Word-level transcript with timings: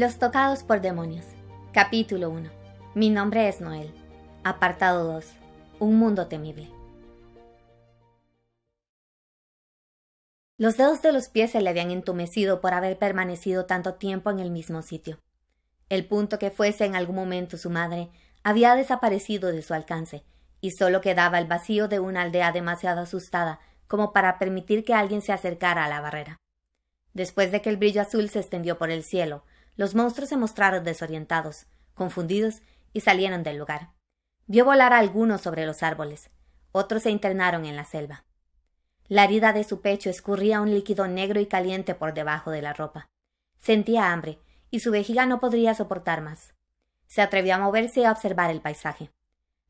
Los 0.00 0.18
tocados 0.18 0.62
por 0.62 0.80
demonios. 0.80 1.26
Capítulo 1.74 2.30
1. 2.30 2.48
Mi 2.94 3.10
nombre 3.10 3.48
es 3.48 3.60
Noel. 3.60 3.92
Apartado 4.44 5.04
2. 5.12 5.26
Un 5.78 5.96
mundo 5.98 6.26
temible. 6.26 6.70
Los 10.56 10.78
dedos 10.78 11.02
de 11.02 11.12
los 11.12 11.28
pies 11.28 11.50
se 11.50 11.60
le 11.60 11.68
habían 11.68 11.90
entumecido 11.90 12.62
por 12.62 12.72
haber 12.72 12.96
permanecido 12.96 13.66
tanto 13.66 13.96
tiempo 13.96 14.30
en 14.30 14.38
el 14.38 14.50
mismo 14.50 14.80
sitio. 14.80 15.18
El 15.90 16.06
punto 16.06 16.38
que 16.38 16.50
fuese 16.50 16.86
en 16.86 16.96
algún 16.96 17.16
momento 17.16 17.58
su 17.58 17.68
madre 17.68 18.08
había 18.42 18.76
desaparecido 18.76 19.52
de 19.52 19.60
su 19.60 19.74
alcance, 19.74 20.24
y 20.62 20.70
solo 20.70 21.02
quedaba 21.02 21.38
el 21.38 21.46
vacío 21.46 21.88
de 21.88 22.00
una 22.00 22.22
aldea 22.22 22.52
demasiado 22.52 23.02
asustada 23.02 23.60
como 23.86 24.14
para 24.14 24.38
permitir 24.38 24.82
que 24.82 24.94
alguien 24.94 25.20
se 25.20 25.34
acercara 25.34 25.84
a 25.84 25.90
la 25.90 26.00
barrera. 26.00 26.38
Después 27.12 27.52
de 27.52 27.60
que 27.60 27.68
el 27.68 27.76
brillo 27.76 28.00
azul 28.00 28.30
se 28.30 28.38
extendió 28.38 28.78
por 28.78 28.90
el 28.90 29.04
cielo, 29.04 29.44
los 29.76 29.94
monstruos 29.94 30.28
se 30.28 30.36
mostraron 30.36 30.84
desorientados, 30.84 31.66
confundidos, 31.94 32.62
y 32.92 33.00
salieron 33.00 33.42
del 33.42 33.56
lugar. 33.56 33.92
Vio 34.46 34.64
volar 34.64 34.92
a 34.92 34.98
algunos 34.98 35.40
sobre 35.40 35.66
los 35.66 35.82
árboles, 35.82 36.30
otros 36.72 37.02
se 37.04 37.10
internaron 37.10 37.64
en 37.64 37.76
la 37.76 37.84
selva. 37.84 38.24
La 39.08 39.24
herida 39.24 39.52
de 39.52 39.64
su 39.64 39.80
pecho 39.80 40.08
escurría 40.08 40.60
un 40.60 40.70
líquido 40.70 41.08
negro 41.08 41.40
y 41.40 41.46
caliente 41.46 41.94
por 41.94 42.14
debajo 42.14 42.50
de 42.50 42.62
la 42.62 42.72
ropa. 42.72 43.10
Sentía 43.58 44.12
hambre, 44.12 44.38
y 44.70 44.80
su 44.80 44.92
vejiga 44.92 45.26
no 45.26 45.40
podría 45.40 45.74
soportar 45.74 46.20
más. 46.20 46.54
Se 47.08 47.20
atrevió 47.22 47.56
a 47.56 47.58
moverse 47.58 48.00
y 48.00 48.04
a 48.04 48.12
observar 48.12 48.50
el 48.50 48.60
paisaje. 48.60 49.10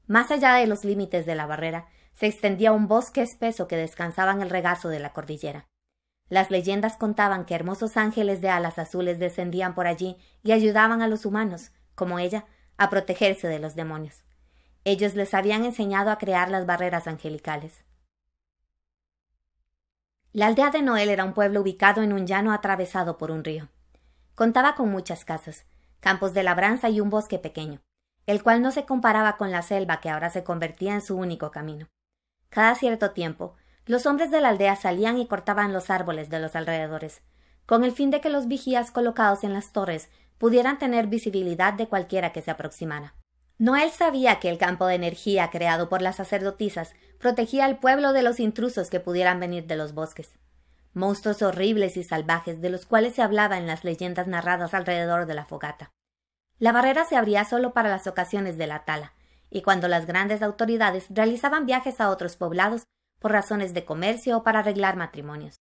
Más 0.07 0.31
allá 0.31 0.55
de 0.55 0.67
los 0.67 0.85
límites 0.85 1.25
de 1.25 1.35
la 1.35 1.47
barrera, 1.47 1.89
se 2.13 2.27
extendía 2.27 2.73
un 2.73 2.87
bosque 2.87 3.23
espeso 3.23 3.67
que 3.67 3.77
descansaba 3.77 4.33
en 4.33 4.43
el 4.43 4.51
regazo 4.51 4.91
de 4.91 5.01
la 5.01 5.15
cordillera. 5.15 5.70
Las 6.31 6.51
leyendas 6.51 6.97
contaban 6.97 7.45
que 7.45 7.57
hermosos 7.57 7.97
ángeles 7.97 8.41
de 8.41 8.49
alas 8.49 8.79
azules 8.79 9.19
descendían 9.19 9.75
por 9.75 9.89
allí 9.89 10.17
y 10.45 10.53
ayudaban 10.53 11.03
a 11.03 11.09
los 11.09 11.27
humanos, 11.27 11.73
como 11.97 12.21
ella, 12.21 12.47
a 12.79 12.89
protegerse 12.89 13.49
de 13.49 13.59
los 13.59 13.75
demonios. 13.75 14.23
Ellos 14.85 15.17
les 15.17 15.35
habían 15.35 15.65
enseñado 15.65 16.11
a 16.11 16.19
crear 16.19 16.49
las 16.49 16.67
barreras 16.67 17.09
angelicales. 17.09 17.85
La 20.33 20.47
aldea 20.47 20.71
de 20.71 20.83
Noel 20.83 21.11
era 21.11 21.25
un 21.25 21.35
pueblo 21.35 21.63
ubicado 21.63 22.03
en 22.03 22.13
un 22.13 22.29
llano 22.29 22.53
atravesado 22.53 23.19
por 23.19 23.33
un 23.33 23.43
río. 23.43 23.69
Contaba 24.37 24.77
con 24.77 24.89
muchas 24.89 25.25
casas, 25.25 25.67
campos 25.99 26.33
de 26.33 26.45
labranza 26.45 26.89
y 26.89 27.01
un 27.01 27.11
bosque 27.11 27.41
pequeño, 27.41 27.83
el 28.27 28.45
cual 28.45 28.63
no 28.63 28.71
se 28.71 28.87
comparaba 28.87 29.37
con 29.37 29.51
la 29.51 29.63
selva 29.63 30.01
que 30.01 30.09
ahora 30.09 30.31
se 30.31 30.45
convertía 30.45 30.95
en 30.95 31.03
su 31.03 31.17
único 31.17 31.51
camino. 31.51 31.89
Cada 32.49 32.77
cierto 32.77 33.11
tiempo, 33.11 33.57
los 33.91 34.07
hombres 34.07 34.31
de 34.31 34.41
la 34.41 34.51
aldea 34.51 34.77
salían 34.77 35.19
y 35.19 35.27
cortaban 35.27 35.73
los 35.73 35.91
árboles 35.91 36.31
de 36.31 36.39
los 36.39 36.55
alrededores, 36.55 37.23
con 37.67 37.85
el 37.85 37.93
fin 37.93 38.11
de 38.11 38.21
que 38.21 38.31
los 38.31 38.49
vigías 38.49 38.91
colocados 38.91 39.45
en 39.45 39.53
las 39.53 39.73
torres 39.73 40.09
pudieran 40.39 40.79
tener 40.79 41.09
visibilidad 41.09 41.75
de 41.75 41.89
cualquiera 41.89 42.33
que 42.33 42.41
se 42.41 42.51
aproximara. 42.51 43.15
Noel 43.59 43.91
sabía 43.91 44.41
que 44.41 44.49
el 44.49 44.59
campo 44.59 44.87
de 44.87 44.95
energía 44.95 45.51
creado 45.51 45.89
por 45.89 46.01
las 46.01 46.17
sacerdotisas 46.17 46.95
protegía 47.19 47.65
al 47.65 47.79
pueblo 47.79 48.13
de 48.13 48.23
los 48.23 48.41
intrusos 48.41 48.89
que 48.91 49.01
pudieran 49.01 49.41
venir 49.41 49.67
de 49.67 49.77
los 49.77 49.93
bosques 49.93 50.39
monstruos 50.93 51.43
horribles 51.43 51.97
y 51.97 52.05
salvajes 52.05 52.61
de 52.61 52.71
los 52.71 52.87
cuales 52.87 53.15
se 53.15 53.23
hablaba 53.23 53.59
en 53.59 53.67
las 53.67 53.85
leyendas 53.85 54.27
narradas 54.27 54.75
alrededor 54.75 55.27
de 55.27 55.35
la 55.35 55.45
fogata. 55.45 55.93
La 56.59 56.73
barrera 56.73 57.05
se 57.05 57.17
abría 57.17 57.45
solo 57.45 57.73
para 57.73 57.89
las 57.89 58.07
ocasiones 58.07 58.59
de 58.59 58.67
la 58.67 58.85
tala, 58.85 59.15
y 59.51 59.63
cuando 59.63 59.89
las 59.89 60.07
grandes 60.07 60.43
autoridades 60.43 61.07
realizaban 61.11 61.67
viajes 61.67 62.01
a 62.01 62.11
otros 62.11 62.37
poblados 62.37 62.85
por 63.21 63.31
razones 63.31 63.73
de 63.75 63.85
comercio 63.85 64.39
o 64.39 64.43
para 64.43 64.59
arreglar 64.59 64.97
matrimonios. 64.97 65.61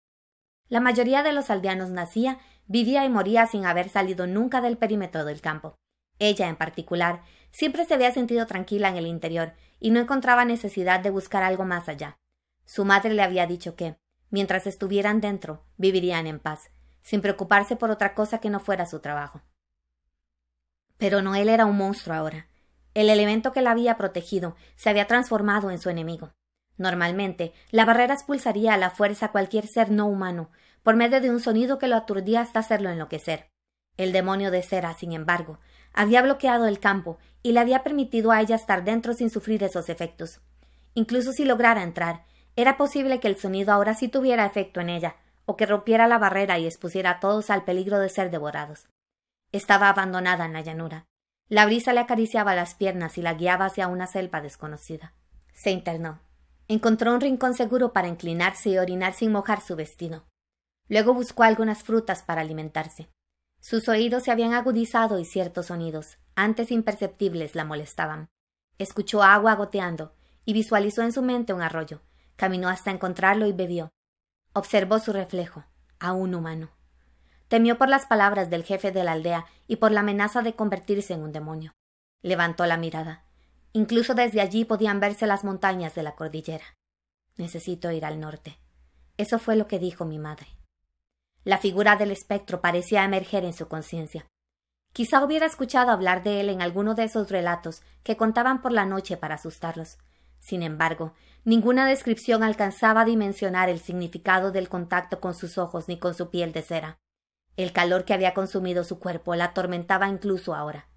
La 0.69 0.79
mayoría 0.79 1.23
de 1.23 1.33
los 1.33 1.49
aldeanos 1.49 1.89
nacía, 1.89 2.39
vivía 2.65 3.03
y 3.03 3.09
moría 3.09 3.45
sin 3.47 3.65
haber 3.65 3.89
salido 3.89 4.27
nunca 4.27 4.61
del 4.61 4.77
perímetro 4.77 5.25
del 5.25 5.41
campo. 5.41 5.75
Ella, 6.19 6.47
en 6.47 6.55
particular, 6.55 7.21
siempre 7.51 7.83
se 7.85 7.93
había 7.93 8.11
sentido 8.13 8.45
tranquila 8.45 8.87
en 8.87 8.95
el 8.95 9.07
interior 9.07 9.53
y 9.79 9.91
no 9.91 9.99
encontraba 9.99 10.45
necesidad 10.45 11.01
de 11.01 11.09
buscar 11.09 11.43
algo 11.43 11.65
más 11.65 11.89
allá. 11.89 12.17
Su 12.65 12.85
madre 12.85 13.13
le 13.13 13.21
había 13.21 13.45
dicho 13.45 13.75
que, 13.75 13.97
Mientras 14.29 14.67
estuvieran 14.67 15.21
dentro, 15.21 15.63
vivirían 15.77 16.27
en 16.27 16.39
paz, 16.39 16.69
sin 17.01 17.21
preocuparse 17.21 17.75
por 17.75 17.91
otra 17.91 18.13
cosa 18.13 18.39
que 18.39 18.49
no 18.49 18.59
fuera 18.59 18.85
su 18.85 18.99
trabajo. 18.99 19.41
Pero 20.97 21.21
Noel 21.21 21.49
era 21.49 21.65
un 21.65 21.77
monstruo 21.77 22.15
ahora. 22.15 22.49
El 22.93 23.09
elemento 23.09 23.51
que 23.51 23.61
la 23.61 23.71
había 23.71 23.95
protegido 23.97 24.55
se 24.75 24.89
había 24.89 25.07
transformado 25.07 25.71
en 25.71 25.79
su 25.79 25.89
enemigo. 25.89 26.33
Normalmente, 26.77 27.53
la 27.71 27.85
barrera 27.85 28.13
expulsaría 28.13 28.73
a 28.73 28.77
la 28.77 28.91
fuerza 28.91 29.27
a 29.27 29.31
cualquier 29.31 29.67
ser 29.67 29.91
no 29.91 30.05
humano, 30.05 30.49
por 30.83 30.95
medio 30.95 31.19
de 31.19 31.29
un 31.29 31.39
sonido 31.39 31.79
que 31.79 31.87
lo 31.87 31.95
aturdía 31.95 32.41
hasta 32.41 32.59
hacerlo 32.59 32.89
enloquecer. 32.89 33.49
El 33.97 34.11
demonio 34.11 34.51
de 34.51 34.61
cera, 34.61 34.93
sin 34.93 35.11
embargo, 35.11 35.59
había 35.93 36.21
bloqueado 36.21 36.67
el 36.67 36.79
campo 36.79 37.17
y 37.41 37.51
le 37.51 37.59
había 37.59 37.83
permitido 37.83 38.31
a 38.31 38.41
ella 38.41 38.55
estar 38.55 38.83
dentro 38.83 39.13
sin 39.13 39.29
sufrir 39.29 39.63
esos 39.63 39.89
efectos. 39.89 40.41
Incluso 40.93 41.31
si 41.31 41.45
lograra 41.45 41.81
entrar, 41.81 42.25
era 42.55 42.77
posible 42.77 43.19
que 43.19 43.27
el 43.27 43.37
sonido 43.37 43.73
ahora 43.73 43.95
sí 43.95 44.07
tuviera 44.07 44.45
efecto 44.45 44.79
en 44.79 44.89
ella, 44.89 45.15
o 45.45 45.55
que 45.55 45.65
rompiera 45.65 46.07
la 46.07 46.17
barrera 46.17 46.59
y 46.59 46.65
expusiera 46.65 47.11
a 47.11 47.19
todos 47.19 47.49
al 47.49 47.63
peligro 47.63 47.99
de 47.99 48.09
ser 48.09 48.29
devorados. 48.29 48.87
Estaba 49.51 49.89
abandonada 49.89 50.45
en 50.45 50.53
la 50.53 50.61
llanura. 50.61 51.05
La 51.49 51.65
brisa 51.65 51.93
le 51.93 52.01
acariciaba 52.01 52.53
las 52.53 52.75
piernas 52.75 53.17
y 53.17 53.21
la 53.21 53.33
guiaba 53.33 53.65
hacia 53.65 53.87
una 53.87 54.05
selva 54.07 54.41
desconocida. 54.41 55.13
Se 55.53 55.71
internó. 55.71 56.19
Encontró 56.67 57.13
un 57.13 57.21
rincón 57.21 57.53
seguro 57.53 57.93
para 57.93 58.07
inclinarse 58.07 58.69
y 58.69 58.77
orinar 58.77 59.13
sin 59.13 59.31
mojar 59.31 59.61
su 59.61 59.75
vestido. 59.75 60.25
Luego 60.87 61.13
buscó 61.13 61.43
algunas 61.43 61.83
frutas 61.83 62.23
para 62.23 62.41
alimentarse. 62.41 63.09
Sus 63.59 63.87
oídos 63.89 64.23
se 64.23 64.31
habían 64.31 64.53
agudizado 64.53 65.19
y 65.19 65.25
ciertos 65.25 65.67
sonidos, 65.67 66.17
antes 66.35 66.71
imperceptibles, 66.71 67.55
la 67.55 67.65
molestaban. 67.65 68.29
Escuchó 68.77 69.23
agua 69.23 69.55
goteando 69.55 70.13
y 70.45 70.53
visualizó 70.53 71.01
en 71.01 71.11
su 71.11 71.21
mente 71.21 71.53
un 71.53 71.61
arroyo, 71.61 72.01
Caminó 72.37 72.69
hasta 72.69 72.91
encontrarlo 72.91 73.47
y 73.47 73.51
bebió. 73.51 73.91
Observó 74.53 74.99
su 74.99 75.11
reflejo, 75.11 75.65
aún 75.99 76.35
humano. 76.35 76.69
Temió 77.47 77.79
por 77.79 77.89
las 77.89 78.05
palabras 78.05 78.49
del 78.51 78.63
jefe 78.63 78.91
de 78.91 79.03
la 79.03 79.13
aldea 79.13 79.45
y 79.67 79.77
por 79.77 79.91
la 79.91 80.01
amenaza 80.01 80.43
de 80.43 80.53
convertirse 80.53 81.13
en 81.13 81.23
un 81.23 81.31
demonio. 81.31 81.73
Levantó 82.21 82.65
la 82.67 82.77
mirada. 82.77 83.25
Incluso 83.77 84.15
desde 84.15 84.41
allí 84.41 84.65
podían 84.65 84.99
verse 84.99 85.27
las 85.27 85.43
montañas 85.43 85.93
de 85.93 86.01
la 86.01 86.15
cordillera. 86.15 86.65
Necesito 87.35 87.91
ir 87.91 88.05
al 88.05 88.19
norte. 88.19 88.57
Eso 89.17 89.37
fue 89.37 89.55
lo 89.55 89.67
que 89.67 89.77
dijo 89.77 90.03
mi 90.03 90.17
madre. 90.17 90.47
La 91.43 91.59
figura 91.59 91.95
del 91.95 92.09
espectro 92.09 92.59
parecía 92.59 93.03
emerger 93.03 93.45
en 93.45 93.53
su 93.53 93.67
conciencia. 93.67 94.25
Quizá 94.93 95.23
hubiera 95.23 95.45
escuchado 95.45 95.91
hablar 95.91 96.23
de 96.23 96.41
él 96.41 96.49
en 96.49 96.63
alguno 96.63 96.95
de 96.95 97.03
esos 97.03 97.29
relatos 97.29 97.83
que 98.01 98.17
contaban 98.17 98.63
por 98.63 98.71
la 98.71 98.87
noche 98.87 99.15
para 99.15 99.35
asustarlos, 99.35 99.99
sin 100.39 100.63
embargo, 100.63 101.13
ninguna 101.43 101.87
descripción 101.87 102.41
alcanzaba 102.41 103.01
a 103.01 103.05
dimensionar 103.05 103.69
el 103.69 103.79
significado 103.79 104.51
del 104.51 104.69
contacto 104.69 105.19
con 105.19 105.35
sus 105.35 105.59
ojos 105.59 105.87
ni 105.87 105.99
con 105.99 106.15
su 106.15 106.31
piel 106.31 106.51
de 106.51 106.63
cera. 106.63 106.97
El 107.57 107.73
calor 107.73 108.05
que 108.05 108.15
había 108.15 108.33
consumido 108.33 108.83
su 108.83 108.97
cuerpo 108.97 109.35
la 109.35 109.45
atormentaba 109.45 110.07
incluso 110.07 110.55
ahora. 110.55 110.87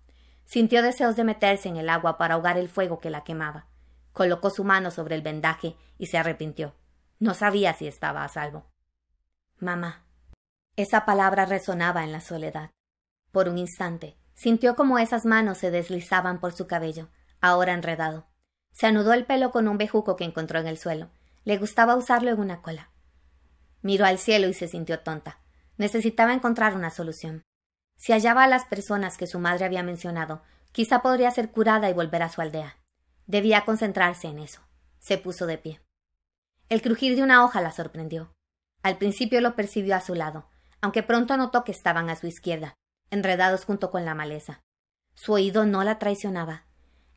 Sintió 0.50 0.82
deseos 0.82 1.14
de 1.14 1.22
meterse 1.22 1.68
en 1.68 1.76
el 1.76 1.88
agua 1.88 2.18
para 2.18 2.34
ahogar 2.34 2.58
el 2.58 2.68
fuego 2.68 2.98
que 2.98 3.08
la 3.08 3.22
quemaba. 3.22 3.68
Colocó 4.12 4.50
su 4.50 4.64
mano 4.64 4.90
sobre 4.90 5.14
el 5.14 5.22
vendaje 5.22 5.76
y 5.96 6.06
se 6.06 6.18
arrepintió. 6.18 6.74
No 7.20 7.34
sabía 7.34 7.72
si 7.72 7.86
estaba 7.86 8.24
a 8.24 8.28
salvo. 8.28 8.66
Mamá. 9.60 10.08
Esa 10.74 11.04
palabra 11.04 11.46
resonaba 11.46 12.02
en 12.02 12.10
la 12.10 12.20
soledad. 12.20 12.72
Por 13.30 13.48
un 13.48 13.58
instante, 13.58 14.18
sintió 14.34 14.74
como 14.74 14.98
esas 14.98 15.24
manos 15.24 15.56
se 15.56 15.70
deslizaban 15.70 16.40
por 16.40 16.52
su 16.52 16.66
cabello, 16.66 17.10
ahora 17.40 17.72
enredado. 17.72 18.26
Se 18.72 18.88
anudó 18.88 19.12
el 19.12 19.26
pelo 19.26 19.52
con 19.52 19.68
un 19.68 19.78
bejuco 19.78 20.16
que 20.16 20.24
encontró 20.24 20.58
en 20.58 20.66
el 20.66 20.78
suelo. 20.78 21.10
Le 21.44 21.58
gustaba 21.58 21.94
usarlo 21.94 22.28
en 22.28 22.40
una 22.40 22.60
cola. 22.60 22.90
Miró 23.82 24.04
al 24.04 24.18
cielo 24.18 24.48
y 24.48 24.54
se 24.54 24.66
sintió 24.66 24.98
tonta. 24.98 25.38
Necesitaba 25.76 26.34
encontrar 26.34 26.74
una 26.74 26.91
solución. 26.91 27.44
Si 28.00 28.12
hallaba 28.12 28.44
a 28.44 28.48
las 28.48 28.64
personas 28.64 29.18
que 29.18 29.26
su 29.26 29.38
madre 29.38 29.66
había 29.66 29.82
mencionado, 29.82 30.41
quizá 30.72 31.02
podría 31.02 31.30
ser 31.32 31.50
curada 31.50 31.91
y 31.91 31.92
volver 31.92 32.22
a 32.22 32.30
su 32.30 32.41
aldea. 32.41 32.78
Debía 33.26 33.66
concentrarse 33.66 34.26
en 34.26 34.38
eso. 34.38 34.62
Se 34.98 35.18
puso 35.18 35.47
de 35.47 35.58
pie. 35.58 35.82
El 36.70 36.80
crujir 36.80 37.14
de 37.14 37.22
una 37.22 37.44
hoja 37.44 37.60
la 37.60 37.72
sorprendió. 37.72 38.32
Al 38.82 38.97
principio 38.97 39.42
lo 39.42 39.54
percibió 39.54 39.94
a 39.94 40.00
su 40.00 40.14
lado, 40.14 40.48
aunque 40.80 41.02
pronto 41.02 41.36
notó 41.36 41.62
que 41.62 41.72
estaban 41.72 42.08
a 42.08 42.16
su 42.16 42.26
izquierda, 42.26 42.74
enredados 43.10 43.66
junto 43.66 43.91
con 43.91 44.06
la 44.06 44.14
maleza. 44.14 44.62
Su 45.14 45.34
oído 45.34 45.66
no 45.66 45.84
la 45.84 45.98
traicionaba. 45.98 46.64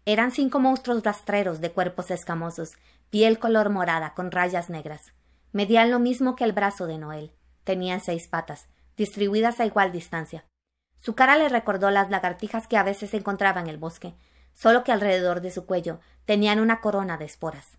Eran 0.04 0.32
cinco 0.32 0.60
monstruos 0.60 1.02
rastreros 1.02 1.62
de 1.62 1.72
cuerpos 1.72 2.12
escamosos, 2.12 2.74
piel 3.10 3.40
color 3.40 3.70
morada 3.70 4.14
con 4.16 4.32
rayas 4.32 4.70
negras. 4.70 5.14
Medían 5.54 5.92
lo 5.92 6.00
mismo 6.00 6.36
que 6.36 6.44
el 6.44 6.52
brazo 6.52 6.88
de 6.88 6.98
Noel. 6.98 7.32
Tenían 7.64 8.02
seis 8.02 8.28
patas, 8.28 8.68
distribuidas 8.98 9.62
a 9.62 9.66
igual 9.66 9.94
distancia. 9.94 10.44
Su 11.04 11.16
cara 11.16 11.36
le 11.36 11.50
recordó 11.50 11.92
las 11.92 12.10
lagartijas 12.10 12.66
que 12.66 12.78
a 12.78 12.84
veces 12.84 13.14
encontraba 13.14 13.60
en 13.60 13.68
el 13.68 13.78
bosque, 13.78 14.16
solo 14.54 14.86
que 14.86 14.94
alrededor 14.94 15.42
de 15.42 15.52
su 15.52 15.66
cuello 15.66 16.00
tenían 16.24 16.62
una 16.62 16.80
corona 16.80 17.18
de 17.18 17.26
esporas. 17.26 17.78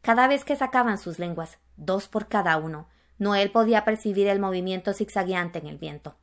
Cada 0.00 0.28
vez 0.28 0.46
que 0.46 0.56
sacaban 0.56 0.96
sus 0.96 1.18
lenguas, 1.18 1.58
dos 1.76 2.08
por 2.08 2.26
cada 2.26 2.56
uno, 2.56 2.88
Noel 3.18 3.50
podía 3.50 3.84
percibir 3.84 4.28
el 4.28 4.40
movimiento 4.40 4.94
zigzagueante 4.94 5.58
en 5.58 5.66
el 5.66 5.76
viento. 5.76 6.16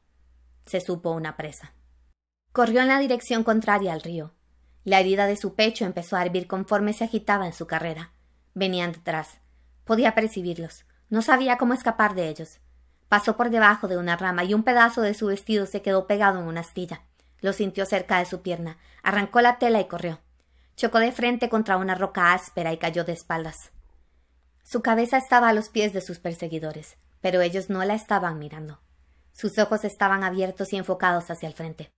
Se 0.66 0.82
supo 0.82 1.12
una 1.12 1.38
presa. 1.38 1.76
Corrió 2.54 2.82
en 2.82 2.88
la 2.88 2.98
dirección 2.98 3.44
contraria 3.44 3.94
al 3.94 4.02
río. 4.02 4.34
La 4.84 5.00
herida 5.00 5.28
de 5.28 5.38
su 5.38 5.54
pecho 5.54 5.86
empezó 5.86 6.18
a 6.18 6.24
hervir 6.24 6.48
conforme 6.48 6.94
se 6.94 7.04
agitaba 7.04 7.46
en 7.46 7.54
su 7.54 7.68
carrera. 7.68 8.14
Venían 8.56 8.94
detrás. 8.94 9.42
Podía 9.84 10.16
percibirlos. 10.16 10.86
No 11.08 11.22
sabía 11.22 11.60
cómo 11.60 11.76
escapar 11.76 12.16
de 12.16 12.30
ellos. 12.30 12.62
Pasó 13.12 13.36
por 13.36 13.50
debajo 13.50 13.90
de 13.90 13.98
una 13.98 14.16
rama 14.16 14.46
y 14.46 14.54
un 14.54 14.64
pedazo 14.64 15.02
de 15.02 15.14
su 15.14 15.26
vestido 15.26 15.66
se 15.66 15.82
quedó 15.82 16.08
pegado 16.08 16.40
en 16.40 16.46
una 16.46 16.62
astilla. 16.62 17.02
Lo 17.42 17.52
sintió 17.52 17.86
cerca 17.86 18.20
de 18.20 18.26
su 18.26 18.42
pierna, 18.42 18.78
arrancó 19.04 19.42
la 19.42 19.60
tela 19.60 19.82
y 19.82 19.88
corrió. 19.90 20.22
Chocó 20.78 21.00
de 21.00 21.12
frente 21.12 21.50
contra 21.50 21.76
una 21.76 21.94
roca 21.94 22.32
áspera 22.32 22.72
y 22.72 22.78
cayó 22.78 23.04
de 23.04 23.12
espaldas. 23.12 23.74
Su 24.64 24.82
cabeza 24.82 25.18
estaba 25.18 25.50
a 25.50 25.54
los 25.54 25.68
pies 25.68 25.92
de 25.92 26.00
sus 26.00 26.20
perseguidores, 26.20 26.96
pero 27.20 27.42
ellos 27.42 27.70
no 27.70 27.84
la 27.84 27.96
estaban 27.96 28.40
mirando. 28.40 28.80
Sus 29.34 29.60
ojos 29.60 29.84
estaban 29.84 30.24
abiertos 30.24 30.72
y 30.72 30.78
enfocados 30.78 31.30
hacia 31.30 31.50
el 31.50 31.54
frente. 31.54 31.92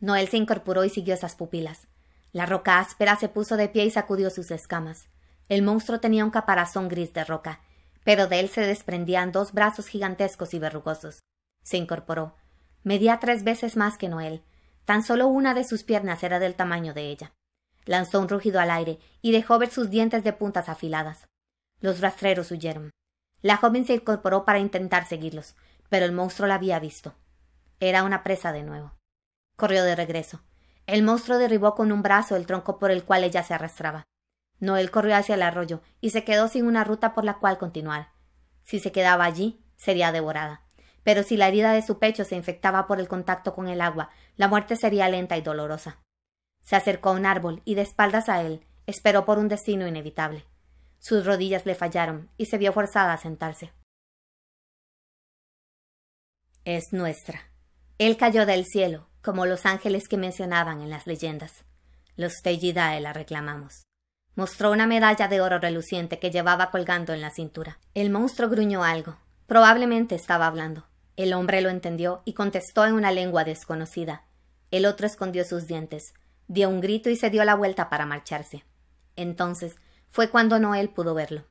Noel 0.00 0.26
se 0.26 0.36
incorporó 0.36 0.84
y 0.84 0.90
siguió 0.90 1.14
esas 1.14 1.36
pupilas. 1.36 1.86
La 2.32 2.44
roca 2.44 2.80
áspera 2.80 3.14
se 3.14 3.28
puso 3.28 3.56
de 3.56 3.68
pie 3.68 3.84
y 3.84 3.92
sacudió 3.92 4.30
sus 4.30 4.50
escamas. 4.50 5.10
El 5.48 5.62
monstruo 5.62 6.00
tenía 6.00 6.24
un 6.24 6.32
caparazón 6.32 6.88
gris 6.88 7.12
de 7.12 7.22
roca, 7.22 7.60
pero 8.06 8.28
de 8.28 8.38
él 8.38 8.48
se 8.48 8.60
desprendían 8.60 9.32
dos 9.32 9.52
brazos 9.52 9.88
gigantescos 9.88 10.54
y 10.54 10.60
verrugosos. 10.60 11.24
Se 11.64 11.76
incorporó. 11.76 12.36
Medía 12.84 13.18
tres 13.18 13.42
veces 13.42 13.76
más 13.76 13.98
que 13.98 14.08
Noel. 14.08 14.44
Tan 14.84 15.02
solo 15.02 15.26
una 15.26 15.54
de 15.54 15.64
sus 15.64 15.82
piernas 15.82 16.22
era 16.22 16.38
del 16.38 16.54
tamaño 16.54 16.94
de 16.94 17.10
ella. 17.10 17.32
Lanzó 17.84 18.20
un 18.20 18.28
rugido 18.28 18.60
al 18.60 18.70
aire 18.70 19.00
y 19.22 19.32
dejó 19.32 19.58
ver 19.58 19.70
sus 19.70 19.90
dientes 19.90 20.22
de 20.22 20.32
puntas 20.32 20.68
afiladas. 20.68 21.26
Los 21.80 22.00
rastreros 22.00 22.52
huyeron. 22.52 22.92
La 23.42 23.56
joven 23.56 23.84
se 23.84 23.94
incorporó 23.94 24.44
para 24.44 24.60
intentar 24.60 25.08
seguirlos, 25.08 25.56
pero 25.88 26.06
el 26.06 26.12
monstruo 26.12 26.46
la 26.46 26.54
había 26.54 26.78
visto. 26.78 27.16
Era 27.80 28.04
una 28.04 28.22
presa 28.22 28.52
de 28.52 28.62
nuevo. 28.62 28.92
Corrió 29.56 29.82
de 29.82 29.96
regreso. 29.96 30.44
El 30.86 31.02
monstruo 31.02 31.38
derribó 31.38 31.74
con 31.74 31.90
un 31.90 32.02
brazo 32.02 32.36
el 32.36 32.46
tronco 32.46 32.78
por 32.78 32.92
el 32.92 33.02
cual 33.02 33.24
ella 33.24 33.42
se 33.42 33.54
arrastraba. 33.54 34.04
Noel 34.58 34.90
corrió 34.90 35.16
hacia 35.16 35.34
el 35.34 35.42
arroyo 35.42 35.82
y 36.00 36.10
se 36.10 36.24
quedó 36.24 36.48
sin 36.48 36.66
una 36.66 36.84
ruta 36.84 37.14
por 37.14 37.24
la 37.24 37.38
cual 37.38 37.58
continuar. 37.58 38.10
Si 38.62 38.80
se 38.80 38.92
quedaba 38.92 39.24
allí, 39.24 39.62
sería 39.76 40.12
devorada. 40.12 40.62
Pero 41.02 41.22
si 41.22 41.36
la 41.36 41.48
herida 41.48 41.72
de 41.72 41.82
su 41.82 41.98
pecho 41.98 42.24
se 42.24 42.34
infectaba 42.34 42.86
por 42.86 42.98
el 42.98 43.08
contacto 43.08 43.54
con 43.54 43.68
el 43.68 43.80
agua, 43.80 44.10
la 44.36 44.48
muerte 44.48 44.76
sería 44.76 45.08
lenta 45.08 45.36
y 45.36 45.42
dolorosa. 45.42 45.98
Se 46.62 46.74
acercó 46.74 47.10
a 47.10 47.12
un 47.12 47.26
árbol 47.26 47.62
y 47.64 47.76
de 47.76 47.82
espaldas 47.82 48.28
a 48.28 48.42
él 48.42 48.66
esperó 48.86 49.24
por 49.24 49.38
un 49.38 49.48
destino 49.48 49.86
inevitable. 49.86 50.44
Sus 50.98 51.24
rodillas 51.24 51.64
le 51.66 51.74
fallaron 51.74 52.30
y 52.36 52.46
se 52.46 52.58
vio 52.58 52.72
forzada 52.72 53.12
a 53.12 53.18
sentarse. 53.18 53.72
Es 56.64 56.92
nuestra. 56.92 57.52
Él 57.98 58.16
cayó 58.16 58.44
del 58.46 58.64
cielo, 58.64 59.08
como 59.22 59.46
los 59.46 59.66
ángeles 59.66 60.08
que 60.08 60.16
mencionaban 60.16 60.80
en 60.80 60.90
las 60.90 61.06
leyendas. 61.06 61.64
Los 62.16 62.42
Tejidae 62.42 63.00
la 63.00 63.12
reclamamos. 63.12 63.85
Mostró 64.36 64.70
una 64.70 64.86
medalla 64.86 65.28
de 65.28 65.40
oro 65.40 65.58
reluciente 65.58 66.18
que 66.18 66.30
llevaba 66.30 66.70
colgando 66.70 67.14
en 67.14 67.22
la 67.22 67.30
cintura. 67.30 67.78
El 67.94 68.10
monstruo 68.10 68.50
gruñó 68.50 68.84
algo. 68.84 69.16
Probablemente 69.46 70.14
estaba 70.14 70.46
hablando. 70.46 70.86
El 71.16 71.32
hombre 71.32 71.62
lo 71.62 71.70
entendió 71.70 72.20
y 72.26 72.34
contestó 72.34 72.84
en 72.84 72.92
una 72.92 73.10
lengua 73.10 73.44
desconocida. 73.44 74.24
El 74.70 74.84
otro 74.84 75.06
escondió 75.06 75.44
sus 75.44 75.66
dientes, 75.66 76.12
dio 76.48 76.68
un 76.68 76.82
grito 76.82 77.08
y 77.08 77.16
se 77.16 77.30
dio 77.30 77.44
la 77.44 77.54
vuelta 77.54 77.88
para 77.88 78.04
marcharse. 78.04 78.64
Entonces 79.16 79.76
fue 80.08 80.28
cuando 80.28 80.58
Noel 80.58 80.90
pudo 80.90 81.14
verlo. 81.14 81.46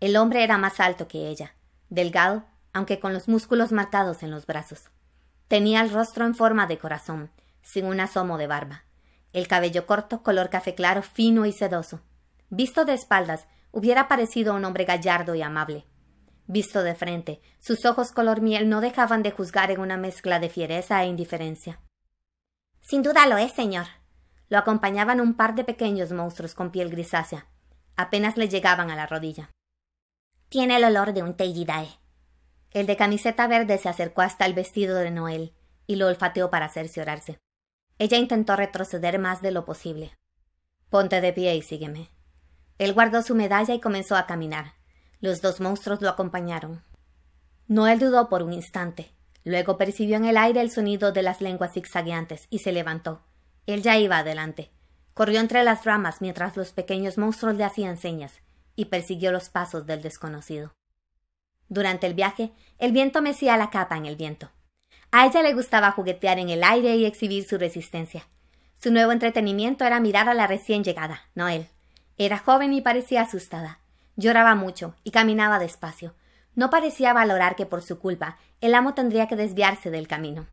El 0.00 0.16
hombre 0.16 0.42
era 0.42 0.58
más 0.58 0.80
alto 0.80 1.06
que 1.06 1.28
ella, 1.28 1.54
delgado, 1.90 2.44
aunque 2.72 2.98
con 2.98 3.12
los 3.12 3.28
músculos 3.28 3.70
marcados 3.70 4.24
en 4.24 4.32
los 4.32 4.46
brazos. 4.46 4.90
Tenía 5.46 5.80
el 5.80 5.90
rostro 5.90 6.26
en 6.26 6.34
forma 6.34 6.66
de 6.66 6.78
corazón, 6.78 7.30
sin 7.62 7.84
un 7.84 8.00
asomo 8.00 8.36
de 8.36 8.48
barba. 8.48 8.84
El 9.32 9.46
cabello 9.46 9.86
corto, 9.86 10.22
color 10.22 10.50
café 10.50 10.74
claro, 10.74 11.02
fino 11.02 11.46
y 11.46 11.52
sedoso. 11.52 12.02
Visto 12.48 12.84
de 12.84 12.94
espaldas, 12.94 13.46
hubiera 13.70 14.08
parecido 14.08 14.54
un 14.54 14.64
hombre 14.64 14.84
gallardo 14.84 15.34
y 15.34 15.42
amable. 15.42 15.86
Visto 16.46 16.82
de 16.82 16.96
frente, 16.96 17.40
sus 17.60 17.84
ojos 17.84 18.10
color 18.10 18.40
miel 18.40 18.68
no 18.68 18.80
dejaban 18.80 19.22
de 19.22 19.30
juzgar 19.30 19.70
en 19.70 19.80
una 19.80 19.96
mezcla 19.96 20.40
de 20.40 20.48
fiereza 20.48 21.02
e 21.02 21.06
indiferencia. 21.06 21.80
Sin 22.80 23.02
duda 23.02 23.26
lo 23.26 23.36
es, 23.36 23.52
señor. 23.52 23.86
Lo 24.48 24.58
acompañaban 24.58 25.20
un 25.20 25.34
par 25.34 25.54
de 25.54 25.62
pequeños 25.62 26.10
monstruos 26.10 26.54
con 26.54 26.72
piel 26.72 26.90
grisácea, 26.90 27.46
apenas 27.96 28.36
le 28.36 28.48
llegaban 28.48 28.90
a 28.90 28.96
la 28.96 29.06
rodilla. 29.06 29.50
Tiene 30.48 30.76
el 30.76 30.84
olor 30.84 31.12
de 31.12 31.22
un 31.22 31.36
Teigidae. 31.36 32.00
El 32.72 32.86
de 32.86 32.96
camiseta 32.96 33.46
verde 33.46 33.78
se 33.78 33.88
acercó 33.88 34.22
hasta 34.22 34.46
el 34.46 34.54
vestido 34.54 34.96
de 34.96 35.12
Noel 35.12 35.54
y 35.86 35.96
lo 35.96 36.08
olfateó 36.08 36.50
para 36.50 36.68
cerciorarse. 36.68 37.38
Ella 38.00 38.16
intentó 38.16 38.56
retroceder 38.56 39.18
más 39.18 39.42
de 39.42 39.50
lo 39.50 39.66
posible. 39.66 40.16
Ponte 40.88 41.20
de 41.20 41.34
pie 41.34 41.54
y 41.56 41.60
sígueme. 41.60 42.10
Él 42.78 42.94
guardó 42.94 43.20
su 43.20 43.34
medalla 43.34 43.74
y 43.74 43.80
comenzó 43.80 44.16
a 44.16 44.26
caminar. 44.26 44.72
Los 45.20 45.42
dos 45.42 45.60
monstruos 45.60 46.00
lo 46.00 46.08
acompañaron. 46.08 46.82
Noel 47.68 47.98
dudó 47.98 48.30
por 48.30 48.42
un 48.42 48.54
instante. 48.54 49.12
Luego 49.44 49.76
percibió 49.76 50.16
en 50.16 50.24
el 50.24 50.38
aire 50.38 50.62
el 50.62 50.70
sonido 50.70 51.12
de 51.12 51.20
las 51.20 51.42
lenguas 51.42 51.74
zigzagueantes 51.74 52.46
y 52.48 52.60
se 52.60 52.72
levantó. 52.72 53.20
Él 53.66 53.82
ya 53.82 53.98
iba 53.98 54.16
adelante. 54.16 54.70
Corrió 55.12 55.38
entre 55.38 55.62
las 55.62 55.84
ramas 55.84 56.22
mientras 56.22 56.56
los 56.56 56.72
pequeños 56.72 57.18
monstruos 57.18 57.56
le 57.56 57.64
hacían 57.64 57.98
señas 57.98 58.40
y 58.76 58.86
persiguió 58.86 59.30
los 59.30 59.50
pasos 59.50 59.84
del 59.84 60.00
desconocido. 60.00 60.72
Durante 61.68 62.06
el 62.06 62.14
viaje, 62.14 62.54
el 62.78 62.92
viento 62.92 63.20
mecía 63.20 63.58
la 63.58 63.68
capa 63.68 63.98
en 63.98 64.06
el 64.06 64.16
viento. 64.16 64.50
A 65.12 65.26
ella 65.26 65.42
le 65.42 65.54
gustaba 65.54 65.90
juguetear 65.90 66.38
en 66.38 66.50
el 66.50 66.62
aire 66.62 66.94
y 66.94 67.04
exhibir 67.04 67.44
su 67.44 67.58
resistencia. 67.58 68.28
Su 68.78 68.92
nuevo 68.92 69.10
entretenimiento 69.10 69.84
era 69.84 69.98
mirar 69.98 70.28
a 70.28 70.34
la 70.34 70.46
recién 70.46 70.84
llegada, 70.84 71.22
Noel. 71.34 71.68
Era 72.16 72.38
joven 72.38 72.72
y 72.72 72.80
parecía 72.80 73.22
asustada. 73.22 73.80
Lloraba 74.16 74.54
mucho 74.54 74.94
y 75.02 75.10
caminaba 75.10 75.58
despacio. 75.58 76.14
No 76.54 76.70
parecía 76.70 77.12
valorar 77.12 77.56
que 77.56 77.66
por 77.66 77.82
su 77.82 77.98
culpa 77.98 78.38
el 78.60 78.74
amo 78.74 78.94
tendría 78.94 79.26
que 79.26 79.36
desviarse 79.36 79.90
del 79.90 80.06
camino. 80.06 80.46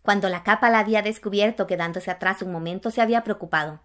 Cuando 0.00 0.28
la 0.28 0.42
capa 0.42 0.70
la 0.70 0.78
había 0.78 1.02
descubierto 1.02 1.66
quedándose 1.66 2.10
atrás 2.10 2.42
un 2.42 2.52
momento, 2.52 2.90
se 2.90 3.02
había 3.02 3.22
preocupado. 3.22 3.80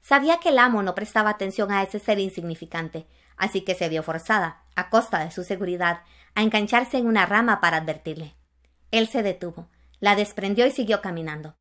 Sabía 0.00 0.38
que 0.38 0.50
el 0.50 0.58
amo 0.58 0.82
no 0.82 0.94
prestaba 0.94 1.30
atención 1.30 1.72
a 1.72 1.82
ese 1.82 1.98
ser 1.98 2.18
insignificante, 2.18 3.06
así 3.36 3.62
que 3.62 3.74
se 3.74 3.88
vio 3.88 4.02
forzada, 4.02 4.62
a 4.76 4.90
costa 4.90 5.20
de 5.24 5.30
su 5.30 5.44
seguridad, 5.44 6.02
a 6.34 6.42
engancharse 6.42 6.98
en 6.98 7.06
una 7.06 7.26
rama 7.26 7.60
para 7.60 7.78
advertirle. 7.78 8.34
Él 8.90 9.08
se 9.08 9.22
detuvo, 9.22 9.68
la 10.00 10.16
desprendió 10.16 10.66
y 10.66 10.70
siguió 10.70 11.00
caminando. 11.00 11.56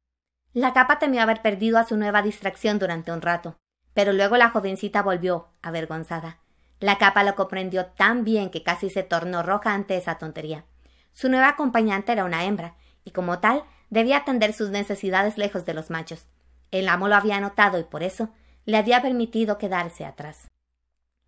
La 0.54 0.74
capa 0.74 1.00
temió 1.00 1.22
haber 1.22 1.42
perdido 1.42 1.80
a 1.80 1.86
su 1.86 1.98
nueva 1.98 2.22
distracción 2.22 2.80
durante 2.80 3.12
un 3.12 3.22
rato, 3.22 3.58
pero 3.94 4.14
luego 4.14 4.38
la 4.38 4.50
jovencita 4.50 5.02
volvió, 5.02 5.50
avergonzada. 5.62 6.40
La 6.80 6.98
capa 6.98 7.24
lo 7.24 7.36
comprendió 7.36 7.88
tan 7.88 8.24
bien 8.24 8.50
que 8.50 8.64
casi 8.64 8.90
se 8.90 9.04
tornó 9.04 9.44
roja 9.44 9.74
ante 9.74 9.98
esa 9.98 10.18
tontería. 10.18 10.66
Su 11.14 11.30
nueva 11.30 11.50
acompañante 11.50 12.12
era 12.12 12.26
una 12.26 12.46
hembra, 12.46 12.76
y 13.06 13.12
como 13.12 13.40
tal 13.40 13.64
Debía 13.94 14.18
atender 14.18 14.54
sus 14.54 14.72
necesidades 14.72 15.38
lejos 15.38 15.68
de 15.68 15.76
los 15.76 15.92
machos. 15.92 16.26
El 16.72 16.90
amo 16.90 17.08
lo 17.08 17.14
había 17.14 17.40
notado 17.40 17.78
y 17.78 17.84
por 17.84 18.02
eso 18.02 18.30
le 18.66 18.78
había 18.78 19.04
permitido 19.04 19.60
quedarse 19.60 20.04
atrás. 20.04 20.50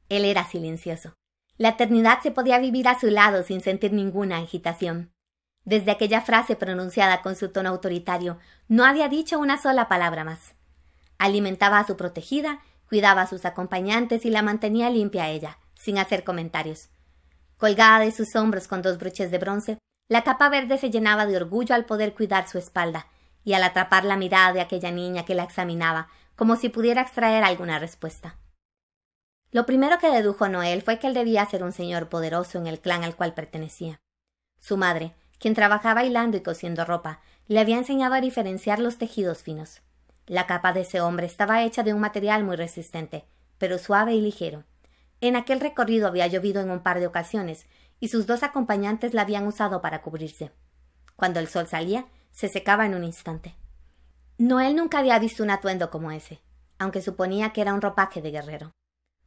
Él 0.09 0.25
era 0.25 0.45
silencioso. 0.45 1.13
La 1.59 1.69
eternidad 1.69 2.21
se 2.23 2.31
podía 2.31 2.57
vivir 2.57 2.87
a 2.87 2.99
su 2.99 3.11
lado 3.11 3.43
sin 3.43 3.61
sentir 3.61 3.93
ninguna 3.93 4.37
agitación. 4.37 5.13
Desde 5.65 5.91
aquella 5.91 6.21
frase 6.21 6.55
pronunciada 6.55 7.21
con 7.21 7.35
su 7.35 7.49
tono 7.49 7.69
autoritario, 7.69 8.37
no 8.67 8.85
había 8.85 9.09
dicho 9.09 9.39
una 9.39 9.59
sola 9.59 9.87
palabra 9.87 10.23
más. 10.23 10.53
Alimentaba 11.17 11.79
a 11.79 11.87
su 11.87 11.97
protegida, 11.97 12.59
cuidaba 12.87 13.23
a 13.23 13.27
sus 13.27 13.45
acompañantes 13.45 14.25
y 14.25 14.29
la 14.29 14.43
mantenía 14.43 14.91
limpia 14.91 15.23
a 15.23 15.29
ella, 15.29 15.57
sin 15.73 15.97
hacer 15.97 16.23
comentarios. 16.23 16.89
Colgada 17.57 17.99
de 17.99 18.11
sus 18.11 18.35
hombros 18.35 18.67
con 18.67 18.83
dos 18.83 18.99
broches 18.99 19.31
de 19.31 19.39
bronce, 19.39 19.79
la 20.07 20.23
capa 20.23 20.49
verde 20.49 20.77
se 20.77 20.91
llenaba 20.91 21.25
de 21.25 21.35
orgullo 21.35 21.73
al 21.73 21.85
poder 21.85 22.13
cuidar 22.13 22.47
su 22.47 22.59
espalda, 22.59 23.07
y 23.43 23.53
al 23.53 23.63
atrapar 23.63 24.05
la 24.05 24.17
mirada 24.17 24.53
de 24.53 24.61
aquella 24.61 24.91
niña 24.91 25.25
que 25.25 25.35
la 25.35 25.43
examinaba, 25.43 26.09
como 26.35 26.57
si 26.57 26.69
pudiera 26.69 27.01
extraer 27.01 27.43
alguna 27.43 27.79
respuesta. 27.79 28.37
Lo 29.51 29.65
primero 29.65 29.97
que 29.99 30.09
dedujo 30.09 30.47
Noel 30.49 30.81
fue 30.81 30.99
que 30.99 31.07
él 31.07 31.13
debía 31.13 31.45
ser 31.45 31.63
un 31.63 31.71
señor 31.71 32.09
poderoso 32.09 32.57
en 32.57 32.67
el 32.67 32.79
clan 32.79 33.03
al 33.03 33.15
cual 33.15 33.33
pertenecía. 33.33 33.99
Su 34.59 34.77
madre, 34.77 35.13
quien 35.39 35.53
trabajaba 35.53 36.03
hilando 36.03 36.37
y 36.37 36.41
cosiendo 36.41 36.85
ropa, 36.85 37.19
le 37.47 37.59
había 37.59 37.77
enseñado 37.77 38.15
a 38.15 38.21
diferenciar 38.21 38.79
los 38.79 38.97
tejidos 38.97 39.43
finos. 39.43 39.81
La 40.27 40.47
capa 40.47 40.73
de 40.73 40.81
ese 40.81 41.01
hombre 41.01 41.27
estaba 41.27 41.63
hecha 41.63 41.83
de 41.83 41.93
un 41.93 41.99
material 41.99 42.43
muy 42.43 42.55
resistente, 42.55 43.25
pero 43.57 43.77
suave 43.77 44.15
y 44.15 44.21
ligero. 44.21 44.63
En 45.21 45.35
aquel 45.35 45.59
recorrido 45.59 46.07
había 46.07 46.27
llovido 46.27 46.61
en 46.61 46.71
un 46.71 46.81
par 46.81 46.99
de 46.99 47.07
ocasiones, 47.07 47.67
y 47.99 48.09
sus 48.09 48.25
dos 48.27 48.43
acompañantes 48.43 49.13
la 49.13 49.21
habían 49.21 49.47
usado 49.47 49.81
para 49.81 50.01
cubrirse. 50.01 50.51
Cuando 51.15 51.39
el 51.39 51.47
sol 51.47 51.67
salía, 51.67 52.05
se 52.31 52.49
secaba 52.49 52.85
en 52.85 52.95
un 52.95 53.03
instante. 53.03 53.55
Noel 54.37 54.75
nunca 54.75 54.99
había 54.99 55.17
visto 55.19 55.43
un 55.43 55.49
atuendo 55.49 55.89
como 55.89 56.11
ese, 56.11 56.41
aunque 56.77 57.01
suponía 57.01 57.53
que 57.53 57.61
era 57.61 57.73
un 57.73 57.81
ropaje 57.81 58.21
de 58.21 58.31
guerrero. 58.31 58.71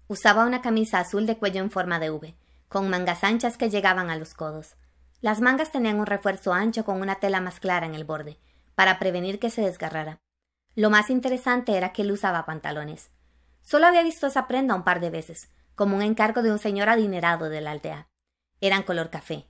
Usaba 0.06 0.44
una 0.44 0.60
camisa 0.60 1.00
azul 1.00 1.26
de 1.26 1.38
cuello 1.38 1.62
en 1.62 1.70
forma 1.70 1.98
de 1.98 2.10
V, 2.10 2.34
con 2.68 2.90
mangas 2.90 3.24
anchas 3.24 3.56
que 3.56 3.70
llegaban 3.70 4.10
a 4.10 4.16
los 4.16 4.34
codos. 4.34 4.76
Las 5.20 5.40
mangas 5.40 5.72
tenían 5.72 5.98
un 5.98 6.06
refuerzo 6.06 6.52
ancho 6.52 6.84
con 6.84 7.00
una 7.00 7.16
tela 7.16 7.40
más 7.40 7.58
clara 7.60 7.86
en 7.86 7.94
el 7.94 8.04
borde, 8.04 8.38
para 8.74 8.98
prevenir 8.98 9.38
que 9.38 9.50
se 9.50 9.62
desgarrara. 9.62 10.20
Lo 10.76 10.90
más 10.90 11.10
interesante 11.10 11.76
era 11.76 11.92
que 11.92 12.02
él 12.02 12.12
usaba 12.12 12.46
pantalones. 12.46 13.10
Solo 13.62 13.86
había 13.86 14.04
visto 14.04 14.28
esa 14.28 14.46
prenda 14.46 14.76
un 14.76 14.84
par 14.84 15.00
de 15.00 15.10
veces, 15.10 15.50
como 15.74 15.96
un 15.96 16.02
encargo 16.02 16.42
de 16.42 16.52
un 16.52 16.58
señor 16.58 16.88
adinerado 16.88 17.48
de 17.48 17.60
la 17.60 17.72
aldea. 17.72 18.08
Eran 18.60 18.84
color 18.84 19.10
café, 19.10 19.48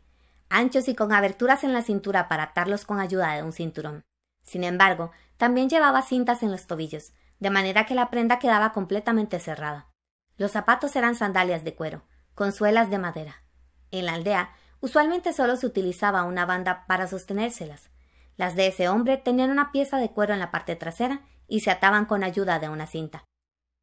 anchos 0.48 0.88
y 0.88 0.94
con 0.94 1.12
aberturas 1.12 1.64
en 1.64 1.72
la 1.72 1.82
cintura 1.82 2.28
para 2.28 2.44
atarlos 2.44 2.84
con 2.84 3.00
ayuda 3.00 3.34
de 3.34 3.42
un 3.42 3.52
cinturón. 3.52 4.04
Sin 4.42 4.64
embargo, 4.64 5.10
también 5.36 5.68
llevaba 5.68 6.02
cintas 6.02 6.42
en 6.42 6.50
los 6.50 6.66
tobillos, 6.66 7.12
de 7.38 7.50
manera 7.50 7.84
que 7.84 7.94
la 7.94 8.10
prenda 8.10 8.38
quedaba 8.38 8.72
completamente 8.72 9.38
cerrada. 9.38 9.88
Los 10.36 10.52
zapatos 10.52 10.96
eran 10.96 11.14
sandalias 11.14 11.64
de 11.64 11.74
cuero, 11.74 12.02
con 12.34 12.52
suelas 12.52 12.90
de 12.90 12.98
madera. 12.98 13.42
En 13.90 14.06
la 14.06 14.14
aldea, 14.14 14.54
usualmente 14.80 15.32
solo 15.32 15.56
se 15.56 15.66
utilizaba 15.66 16.24
una 16.24 16.46
banda 16.46 16.84
para 16.86 17.06
sostenérselas. 17.06 17.90
Las 18.36 18.54
de 18.54 18.68
ese 18.68 18.88
hombre 18.88 19.16
tenían 19.16 19.50
una 19.50 19.72
pieza 19.72 19.98
de 19.98 20.10
cuero 20.10 20.32
en 20.32 20.38
la 20.38 20.50
parte 20.50 20.76
trasera 20.76 21.22
y 21.48 21.60
se 21.60 21.70
ataban 21.70 22.04
con 22.04 22.22
ayuda 22.22 22.58
de 22.58 22.68
una 22.68 22.86
cinta. 22.86 23.24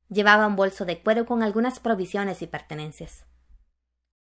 Llevaba 0.09 0.47
un 0.47 0.55
bolso 0.55 0.85
de 0.85 1.01
cuero 1.01 1.25
con 1.25 1.43
algunas 1.43 1.79
provisiones 1.79 2.41
y 2.41 2.47
pertenencias. 2.47 3.25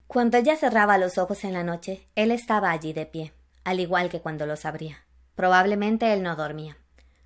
Cuando 0.06 0.36
ella 0.36 0.56
cerraba 0.56 0.98
los 0.98 1.18
ojos 1.18 1.44
en 1.44 1.52
la 1.52 1.62
noche, 1.62 2.08
él 2.16 2.32
estaba 2.32 2.72
allí 2.72 2.92
de 2.92 3.06
pie, 3.06 3.32
al 3.62 3.78
igual 3.78 4.08
que 4.08 4.20
cuando 4.20 4.44
los 4.44 4.64
abría. 4.64 5.04
Probablemente 5.36 6.12
él 6.12 6.22
no 6.22 6.34
dormía. 6.34 6.76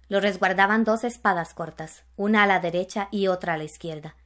Lo 0.08 0.20
resguardaban 0.20 0.84
dos 0.84 1.02
espadas 1.02 1.54
cortas, 1.54 2.04
una 2.16 2.42
a 2.42 2.46
la 2.46 2.60
derecha 2.60 3.08
y 3.10 3.26
otra 3.28 3.54
a 3.54 3.56
la 3.56 3.64
izquierda. 3.64 4.16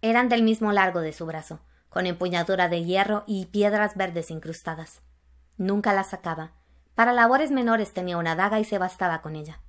Eran 0.00 0.30
del 0.30 0.42
mismo 0.42 0.72
largo 0.72 1.00
de 1.00 1.12
su 1.12 1.26
brazo, 1.26 1.60
con 1.96 2.04
empuñadura 2.04 2.68
de 2.68 2.84
hierro 2.84 3.24
y 3.26 3.46
piedras 3.46 3.94
verdes 3.96 4.30
incrustadas. 4.30 5.00
Nunca 5.56 5.94
la 5.94 6.04
sacaba. 6.04 6.52
Para 6.94 7.14
labores 7.14 7.50
menores 7.50 7.94
tenía 7.94 8.18
una 8.18 8.36
daga 8.36 8.60
y 8.60 8.64
se 8.64 8.76
bastaba 8.76 9.22
con 9.22 9.34
ella. 9.34 9.62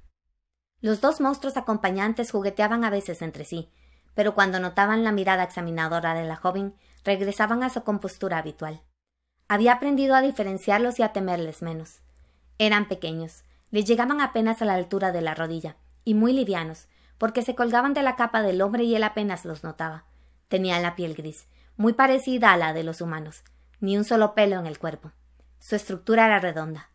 Los 0.82 1.00
dos 1.00 1.22
monstruos 1.22 1.56
acompañantes 1.56 2.32
jugueteaban 2.32 2.84
a 2.84 2.90
veces 2.90 3.22
entre 3.22 3.46
sí, 3.46 3.72
pero 4.14 4.36
cuando 4.36 4.60
notaban 4.60 5.06
la 5.06 5.14
mirada 5.14 5.44
examinadora 5.44 6.16
de 6.16 6.26
la 6.26 6.36
joven, 6.36 6.76
regresaban 7.06 7.64
a 7.64 7.70
su 7.70 7.86
compostura 7.86 8.40
habitual. 8.40 8.82
Había 9.48 9.72
aprendido 9.72 10.14
a 10.14 10.20
diferenciarlos 10.20 11.00
y 11.00 11.04
a 11.04 11.14
temerles 11.14 11.62
menos. 11.62 12.02
Eran 12.58 12.90
pequeños, 12.90 13.46
les 13.72 13.86
llegaban 13.86 14.20
apenas 14.20 14.62
a 14.62 14.66
la 14.66 14.74
altura 14.74 15.14
de 15.14 15.22
la 15.22 15.34
rodilla, 15.34 15.78
y 16.04 16.14
muy 16.14 16.34
livianos, 16.34 16.90
porque 17.18 17.42
se 17.42 17.56
colgaban 17.56 17.94
de 17.94 18.02
la 18.02 18.18
capa 18.18 18.42
del 18.42 18.62
hombre 18.62 18.84
y 18.84 18.96
él 18.96 19.04
apenas 19.06 19.46
los 19.46 19.64
notaba. 19.64 20.04
Tenían 20.50 20.82
la 20.82 20.98
piel 20.98 21.16
gris, 21.16 21.48
muy 21.78 21.94
parecida 21.94 22.52
a 22.52 22.58
la 22.58 22.74
de 22.74 22.84
los 22.84 23.02
humanos, 23.02 23.44
ni 23.80 23.98
un 23.98 24.04
solo 24.04 24.34
pelo 24.34 24.60
en 24.60 24.66
el 24.66 24.80
cuerpo. 24.80 25.12
Su 25.60 25.76
estructura 25.76 26.26
era 26.26 26.40
redonda, 26.40 26.90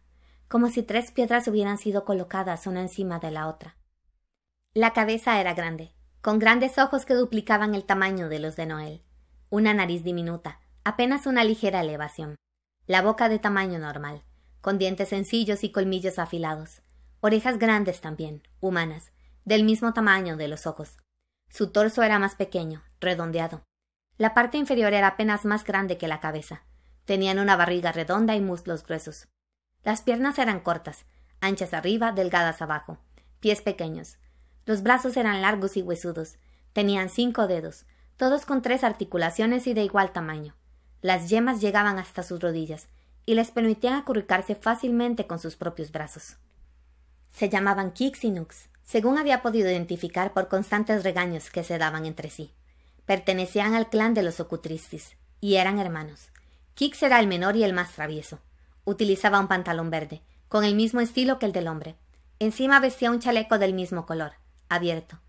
como 0.48 0.68
si 0.68 0.82
tres 0.82 1.12
piedras 1.12 1.48
hubieran 1.48 1.78
sido 1.78 2.04
colocadas 2.04 2.66
una 2.66 2.80
encima 2.80 3.18
de 3.20 3.30
la 3.30 3.48
otra. 3.48 3.76
La 4.74 4.92
cabeza 4.92 5.40
era 5.40 5.54
grande, 5.54 5.92
con 6.20 6.38
grandes 6.38 6.78
ojos 6.78 7.06
que 7.06 7.14
duplicaban 7.14 7.74
el 7.74 7.84
tamaño 7.84 8.28
de 8.28 8.38
los 8.38 8.56
de 8.56 8.66
Noel, 8.66 9.02
una 9.50 9.72
nariz 9.72 10.02
diminuta, 10.02 10.60
apenas 10.84 11.26
una 11.26 11.44
ligera 11.44 11.80
elevación, 11.80 12.36
la 12.86 13.02
boca 13.02 13.28
de 13.28 13.38
tamaño 13.38 13.78
normal, 13.78 14.24
con 14.60 14.78
dientes 14.78 15.10
sencillos 15.10 15.62
y 15.64 15.70
colmillos 15.70 16.18
afilados, 16.18 16.82
orejas 17.20 17.58
grandes 17.58 18.00
también, 18.00 18.42
humanas, 18.60 19.12
del 19.44 19.64
mismo 19.64 19.92
tamaño 19.92 20.36
de 20.36 20.48
los 20.48 20.66
ojos. 20.66 20.98
Su 21.50 21.70
torso 21.70 22.02
era 22.02 22.18
más 22.18 22.34
pequeño, 22.34 22.82
redondeado. 23.00 23.62
La 24.22 24.34
parte 24.34 24.56
inferior 24.56 24.94
era 24.94 25.08
apenas 25.08 25.44
más 25.44 25.64
grande 25.64 25.98
que 25.98 26.06
la 26.06 26.20
cabeza. 26.20 26.62
Tenían 27.06 27.40
una 27.40 27.56
barriga 27.56 27.90
redonda 27.90 28.36
y 28.36 28.40
muslos 28.40 28.86
gruesos. 28.86 29.26
Las 29.82 30.02
piernas 30.02 30.38
eran 30.38 30.60
cortas, 30.60 31.06
anchas 31.40 31.74
arriba, 31.74 32.12
delgadas 32.12 32.62
abajo, 32.62 32.98
pies 33.40 33.62
pequeños, 33.62 34.18
los 34.64 34.84
brazos 34.84 35.16
eran 35.16 35.42
largos 35.42 35.76
y 35.76 35.82
huesudos. 35.82 36.36
Tenían 36.72 37.08
cinco 37.08 37.48
dedos, 37.48 37.84
todos 38.16 38.46
con 38.46 38.62
tres 38.62 38.84
articulaciones 38.84 39.66
y 39.66 39.74
de 39.74 39.82
igual 39.82 40.12
tamaño. 40.12 40.54
Las 41.00 41.28
yemas 41.28 41.60
llegaban 41.60 41.98
hasta 41.98 42.22
sus 42.22 42.38
rodillas 42.38 42.86
y 43.26 43.34
les 43.34 43.50
permitían 43.50 43.94
acurrucarse 43.94 44.54
fácilmente 44.54 45.26
con 45.26 45.40
sus 45.40 45.56
propios 45.56 45.90
brazos. 45.90 46.36
Se 47.32 47.48
llamaban 47.48 47.90
Kix 47.90 48.22
y 48.22 48.30
Nux, 48.30 48.68
según 48.84 49.18
había 49.18 49.42
podido 49.42 49.68
identificar 49.68 50.32
por 50.32 50.46
constantes 50.46 51.02
regaños 51.02 51.50
que 51.50 51.64
se 51.64 51.76
daban 51.76 52.06
entre 52.06 52.30
sí. 52.30 52.52
Pertenecían 53.12 53.74
al 53.74 53.90
clan 53.90 54.14
de 54.14 54.22
los 54.22 54.40
Ocutristis 54.40 55.18
y 55.38 55.56
eran 55.56 55.78
hermanos. 55.78 56.30
Kix 56.72 57.02
era 57.02 57.20
el 57.20 57.26
menor 57.26 57.56
y 57.56 57.62
el 57.62 57.74
más 57.74 57.92
travieso. 57.92 58.38
Utilizaba 58.86 59.38
un 59.38 59.48
pantalón 59.48 59.90
verde, 59.90 60.22
con 60.48 60.64
el 60.64 60.74
mismo 60.74 61.02
estilo 61.02 61.38
que 61.38 61.44
el 61.44 61.52
del 61.52 61.68
hombre. 61.68 61.94
Encima 62.38 62.80
vestía 62.80 63.10
un 63.10 63.20
chaleco 63.20 63.58
del 63.58 63.74
mismo 63.74 64.06
color, 64.06 64.32
abierto. 64.70 65.20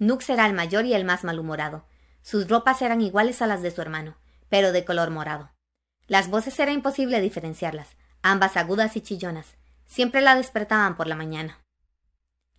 Nux 0.00 0.28
era 0.30 0.46
el 0.46 0.52
mayor 0.52 0.84
y 0.84 0.94
el 0.94 1.04
más 1.04 1.22
malhumorado. 1.22 1.84
Sus 2.22 2.48
ropas 2.48 2.82
eran 2.82 3.00
iguales 3.00 3.40
a 3.40 3.46
las 3.46 3.62
de 3.62 3.70
su 3.70 3.82
hermano, 3.82 4.16
pero 4.48 4.72
de 4.72 4.84
color 4.84 5.10
morado. 5.10 5.52
Las 6.08 6.30
voces 6.30 6.58
era 6.58 6.72
imposible 6.72 7.20
diferenciarlas, 7.20 7.90
ambas 8.20 8.56
agudas 8.56 8.96
y 8.96 9.00
chillonas. 9.00 9.54
Siempre 9.86 10.22
la 10.22 10.34
despertaban 10.34 10.96
por 10.96 11.06
la 11.06 11.14
mañana. 11.14 11.60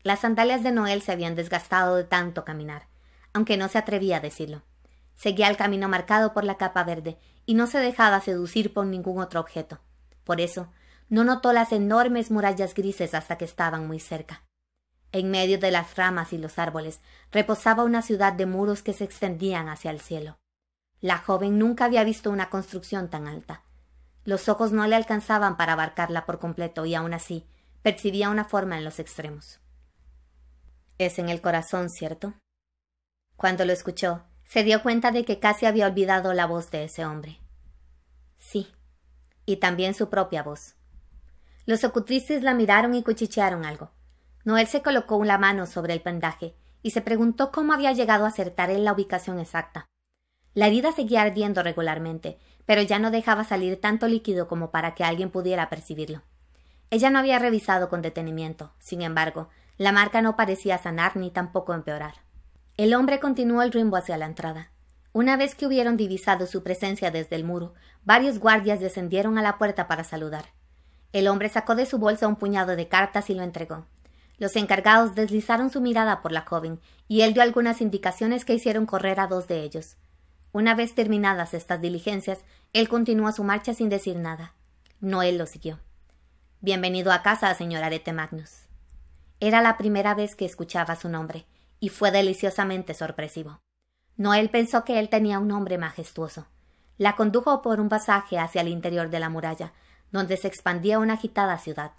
Las 0.03 0.21
sandalias 0.21 0.63
de 0.63 0.71
Noel 0.71 1.01
se 1.01 1.11
habían 1.11 1.35
desgastado 1.35 1.97
de 1.97 2.05
tanto 2.05 2.45
caminar, 2.45 2.87
aunque 3.33 3.57
no 3.57 3.67
se 3.67 3.77
atrevía 3.77 4.15
a 4.15 4.21
decirlo. 4.21 4.63
Seguía 5.19 5.49
el 5.49 5.57
camino 5.57 5.89
marcado 5.89 6.31
por 6.31 6.45
la 6.45 6.55
capa 6.55 6.85
verde 6.85 7.17
y 7.45 7.53
no 7.53 7.67
se 7.67 7.79
dejaba 7.79 8.21
seducir 8.21 8.73
por 8.73 8.85
ningún 8.85 9.19
otro 9.19 9.41
objeto. 9.41 9.81
Por 10.23 10.39
eso, 10.39 10.71
no 11.09 11.25
notó 11.25 11.51
las 11.51 11.73
enormes 11.73 12.31
murallas 12.31 12.73
grises 12.73 13.13
hasta 13.13 13.37
que 13.37 13.43
estaban 13.43 13.85
muy 13.85 13.99
cerca. 13.99 14.45
En 15.11 15.29
medio 15.29 15.59
de 15.59 15.71
las 15.71 15.97
ramas 15.97 16.31
y 16.31 16.37
los 16.37 16.57
árboles 16.57 17.01
reposaba 17.33 17.83
una 17.83 18.01
ciudad 18.01 18.31
de 18.31 18.45
muros 18.45 18.81
que 18.81 18.93
se 18.93 19.03
extendían 19.03 19.67
hacia 19.67 19.91
el 19.91 19.99
cielo. 19.99 20.37
La 21.01 21.17
joven 21.17 21.59
nunca 21.59 21.83
había 21.83 22.05
visto 22.05 22.31
una 22.31 22.49
construcción 22.49 23.09
tan 23.09 23.27
alta. 23.27 23.63
Los 24.23 24.47
ojos 24.47 24.71
no 24.71 24.87
le 24.87 24.95
alcanzaban 24.95 25.57
para 25.57 25.73
abarcarla 25.73 26.25
por 26.25 26.39
completo 26.39 26.85
y 26.85 26.95
aún 26.95 27.13
así 27.13 27.45
percibía 27.81 28.29
una 28.29 28.45
forma 28.45 28.77
en 28.77 28.85
los 28.85 28.99
extremos. 28.99 29.59
Es 30.97 31.19
en 31.19 31.27
el 31.27 31.41
corazón, 31.41 31.89
¿cierto? 31.89 32.35
Cuando 33.35 33.65
lo 33.65 33.73
escuchó, 33.73 34.28
se 34.49 34.63
dio 34.63 34.81
cuenta 34.81 35.11
de 35.11 35.25
que 35.25 35.37
casi 35.37 35.67
había 35.67 35.85
olvidado 35.85 36.33
la 36.33 36.47
voz 36.47 36.71
de 36.71 36.85
ese 36.85 37.05
hombre. 37.05 37.39
Sí, 38.35 38.67
y 39.45 39.57
también 39.57 39.93
su 39.93 40.09
propia 40.09 40.41
voz. 40.41 40.75
Los 41.67 41.83
ocutristes 41.83 42.41
la 42.41 42.55
miraron 42.55 42.95
y 42.95 43.03
cuchichearon 43.03 43.63
algo. 43.63 43.91
Noel 44.43 44.65
se 44.65 44.81
colocó 44.81 45.23
la 45.23 45.37
mano 45.37 45.67
sobre 45.67 45.93
el 45.93 46.01
pendaje 46.01 46.55
y 46.81 46.89
se 46.89 47.01
preguntó 47.01 47.51
cómo 47.51 47.73
había 47.73 47.91
llegado 47.91 48.25
a 48.25 48.29
acertar 48.29 48.71
en 48.71 48.83
la 48.83 48.93
ubicación 48.93 49.37
exacta. 49.39 49.85
La 50.55 50.65
herida 50.65 50.93
seguía 50.93 51.21
ardiendo 51.21 51.61
regularmente, 51.61 52.39
pero 52.65 52.81
ya 52.81 52.97
no 52.97 53.11
dejaba 53.11 53.43
salir 53.43 53.79
tanto 53.79 54.07
líquido 54.07 54.47
como 54.47 54.71
para 54.71 54.95
que 54.95 55.03
alguien 55.03 55.29
pudiera 55.29 55.69
percibirlo. 55.69 56.23
Ella 56.89 57.11
no 57.11 57.19
había 57.19 57.37
revisado 57.37 57.87
con 57.87 58.01
detenimiento, 58.01 58.73
sin 58.79 59.03
embargo, 59.03 59.49
la 59.77 59.91
marca 59.91 60.23
no 60.23 60.35
parecía 60.35 60.79
sanar 60.79 61.17
ni 61.17 61.29
tampoco 61.29 61.75
empeorar. 61.75 62.27
El 62.79 62.93
hombre 62.93 63.19
continuó 63.19 63.61
el 63.61 63.73
rumbo 63.73 63.97
hacia 63.97 64.17
la 64.17 64.25
entrada. 64.25 64.71
Una 65.11 65.35
vez 65.35 65.53
que 65.53 65.67
hubieron 65.67 65.97
divisado 65.97 66.47
su 66.47 66.63
presencia 66.63 67.11
desde 67.11 67.35
el 67.35 67.43
muro, 67.43 67.73
varios 68.05 68.39
guardias 68.39 68.79
descendieron 68.79 69.37
a 69.37 69.41
la 69.41 69.57
puerta 69.57 69.85
para 69.89 70.05
saludar. 70.05 70.45
El 71.11 71.27
hombre 71.27 71.49
sacó 71.49 71.75
de 71.75 71.85
su 71.85 71.97
bolsa 71.97 72.29
un 72.29 72.37
puñado 72.37 72.77
de 72.77 72.87
cartas 72.87 73.29
y 73.29 73.33
lo 73.33 73.43
entregó. 73.43 73.85
Los 74.37 74.55
encargados 74.55 75.13
deslizaron 75.13 75.69
su 75.69 75.81
mirada 75.81 76.21
por 76.21 76.31
la 76.31 76.43
joven, 76.43 76.79
y 77.09 77.23
él 77.23 77.33
dio 77.33 77.43
algunas 77.43 77.81
indicaciones 77.81 78.45
que 78.45 78.53
hicieron 78.53 78.85
correr 78.85 79.19
a 79.19 79.27
dos 79.27 79.49
de 79.49 79.61
ellos. 79.63 79.97
Una 80.53 80.73
vez 80.73 80.95
terminadas 80.95 81.53
estas 81.53 81.81
diligencias, 81.81 82.45
él 82.71 82.87
continuó 82.87 83.33
su 83.33 83.43
marcha 83.43 83.73
sin 83.73 83.89
decir 83.89 84.15
nada. 84.15 84.53
Noel 85.01 85.37
lo 85.37 85.47
siguió. 85.47 85.81
Bienvenido 86.61 87.11
a 87.11 87.23
casa, 87.23 87.53
señor 87.55 87.83
Arete 87.83 88.13
Magnus. 88.13 88.69
Era 89.41 89.61
la 89.61 89.77
primera 89.77 90.15
vez 90.15 90.37
que 90.37 90.45
escuchaba 90.45 90.95
su 90.95 91.09
nombre, 91.09 91.45
y 91.79 91.89
fue 91.89 92.11
deliciosamente 92.11 92.93
sorpresivo. 92.93 93.61
Noel 94.17 94.49
pensó 94.49 94.83
que 94.83 94.99
él 94.99 95.09
tenía 95.09 95.39
un 95.39 95.47
nombre 95.47 95.77
majestuoso. 95.77 96.47
La 96.97 97.15
condujo 97.15 97.61
por 97.61 97.79
un 97.79 97.87
pasaje 97.87 98.37
hacia 98.37 98.61
el 98.61 98.67
interior 98.67 99.09
de 99.09 99.19
la 99.19 99.29
muralla, 99.29 99.73
donde 100.11 100.35
se 100.35 100.47
expandía 100.47 100.99
una 100.99 101.13
agitada 101.13 101.57
ciudad. 101.57 101.93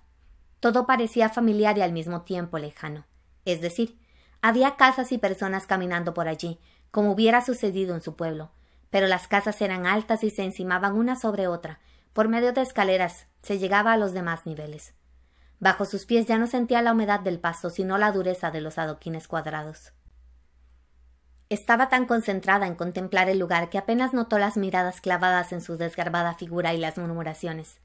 Todo 0.60 0.87
parecía 0.87 1.30
familiar 1.30 1.78
y 1.78 1.80
al 1.80 1.92
mismo 1.92 2.22
tiempo 2.22 2.58
lejano. 2.58 3.06
Es 3.46 3.62
decir, 3.62 3.99
había 4.42 4.76
casas 4.76 5.12
y 5.12 5.18
personas 5.18 5.66
caminando 5.66 6.12
por 6.12 6.28
allí, 6.28 6.60
como 6.90 7.12
hubiera 7.12 7.40
sucedido 7.42 7.94
en 7.94 8.02
su 8.02 8.16
pueblo, 8.16 8.50
pero 8.90 9.06
las 9.06 9.28
casas 9.28 9.60
eran 9.62 9.87
altas 9.87 10.25
y 10.25 10.30
se 10.30 10.44
encimaban 10.44 10.96
una 10.96 11.16
sobre 11.16 11.46
otra. 11.46 11.80
Por 12.12 12.28
medio 12.28 12.52
de 12.52 12.60
escaleras 12.60 13.28
se 13.42 13.58
llegaba 13.58 13.92
a 13.92 13.96
los 13.96 14.12
demás 14.12 14.44
niveles. 14.44 14.94
Bajo 15.61 15.85
sus 15.85 16.07
pies 16.07 16.26
ya 16.26 16.38
no 16.38 16.47
sentía 16.47 16.81
la 16.81 16.93
humedad 16.93 17.21
del 17.21 17.38
pasto, 17.38 17.69
sino 17.69 17.99
la 17.99 18.12
dureza 18.12 18.50
de 18.50 18.62
los 18.62 18.79
adoquines 18.79 19.29
cuadrados. 19.29 19.93
Estaba 21.50 21.90
tan 21.90 22.07
concentrada 22.07 22.67
en 22.67 22.75
contemplar 22.75 23.29
el 23.29 23.38
lugar 23.38 23.69
que 23.69 23.76
apenas 23.76 24.14
notó 24.14 24.38
las 24.38 24.57
miradas 24.57 25.02
clavadas 25.02 25.52
en 25.52 25.61
su 25.61 25.76
desgarbada 25.76 26.35
figura 26.35 26.73
y 26.73 26.79
las 26.79 26.97
murmuraciones. 26.97 27.81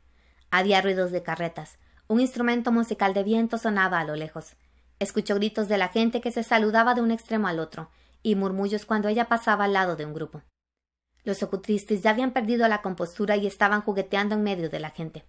Había 0.52 0.82
ruidos 0.82 1.12
de 1.12 1.22
carretas, 1.22 1.78
Un 2.08 2.20
instrumento 2.20 2.72
musical 2.72 3.16
de 3.16 3.24
viento 3.24 3.58
sonaba 3.58 4.00
a 4.00 4.06
lo 4.06 4.16
lejos. 4.16 4.56
Escuchó 5.00 5.34
gritos 5.34 5.68
de 5.68 5.80
la 5.80 5.88
gente 5.88 6.22
que 6.22 6.32
se 6.32 6.44
saludaba 6.44 6.94
de 6.94 7.02
un 7.02 7.10
extremo 7.10 7.48
al 7.48 7.60
otro, 7.60 7.90
y 8.22 8.36
murmullos 8.36 8.86
cuando 8.86 9.08
ella 9.08 9.28
pasaba 9.28 9.66
al 9.66 9.74
lado 9.74 9.96
de 9.96 10.06
un 10.06 10.14
grupo. 10.14 10.44
Los 11.24 11.42
ocutristis 11.42 12.04
ya 12.04 12.12
habían 12.12 12.32
perdido 12.32 12.68
la 12.68 12.84
compostura 12.84 13.36
y 13.38 13.48
estaban 13.48 13.82
jugueteando 13.82 14.36
en 14.36 14.44
medio 14.44 14.70
de 14.70 14.80
la 14.80 14.92
gente. 14.92 15.26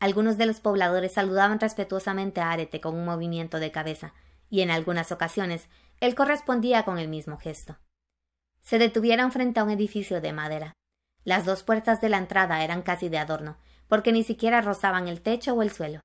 Algunos 0.00 0.38
de 0.38 0.46
los 0.46 0.60
pobladores 0.60 1.12
saludaban 1.12 1.60
respetuosamente 1.60 2.40
a 2.40 2.50
Arete 2.50 2.80
con 2.80 2.96
un 2.96 3.04
movimiento 3.04 3.60
de 3.60 3.70
cabeza, 3.70 4.14
y 4.48 4.62
en 4.62 4.70
algunas 4.70 5.12
ocasiones 5.12 5.68
él 6.00 6.14
correspondía 6.14 6.84
con 6.84 6.98
el 6.98 7.06
mismo 7.06 7.36
gesto. 7.36 7.76
Se 8.62 8.78
detuvieron 8.78 9.30
frente 9.30 9.60
a 9.60 9.64
un 9.64 9.70
edificio 9.70 10.20
de 10.20 10.32
madera. 10.32 10.72
Las 11.24 11.44
dos 11.44 11.62
puertas 11.62 12.00
de 12.00 12.08
la 12.08 12.16
entrada 12.16 12.64
eran 12.64 12.80
casi 12.80 13.10
de 13.10 13.18
adorno, 13.18 13.58
porque 13.88 14.10
ni 14.10 14.24
siquiera 14.24 14.62
rozaban 14.62 15.06
el 15.06 15.20
techo 15.20 15.52
o 15.52 15.62
el 15.62 15.70
suelo. 15.70 16.00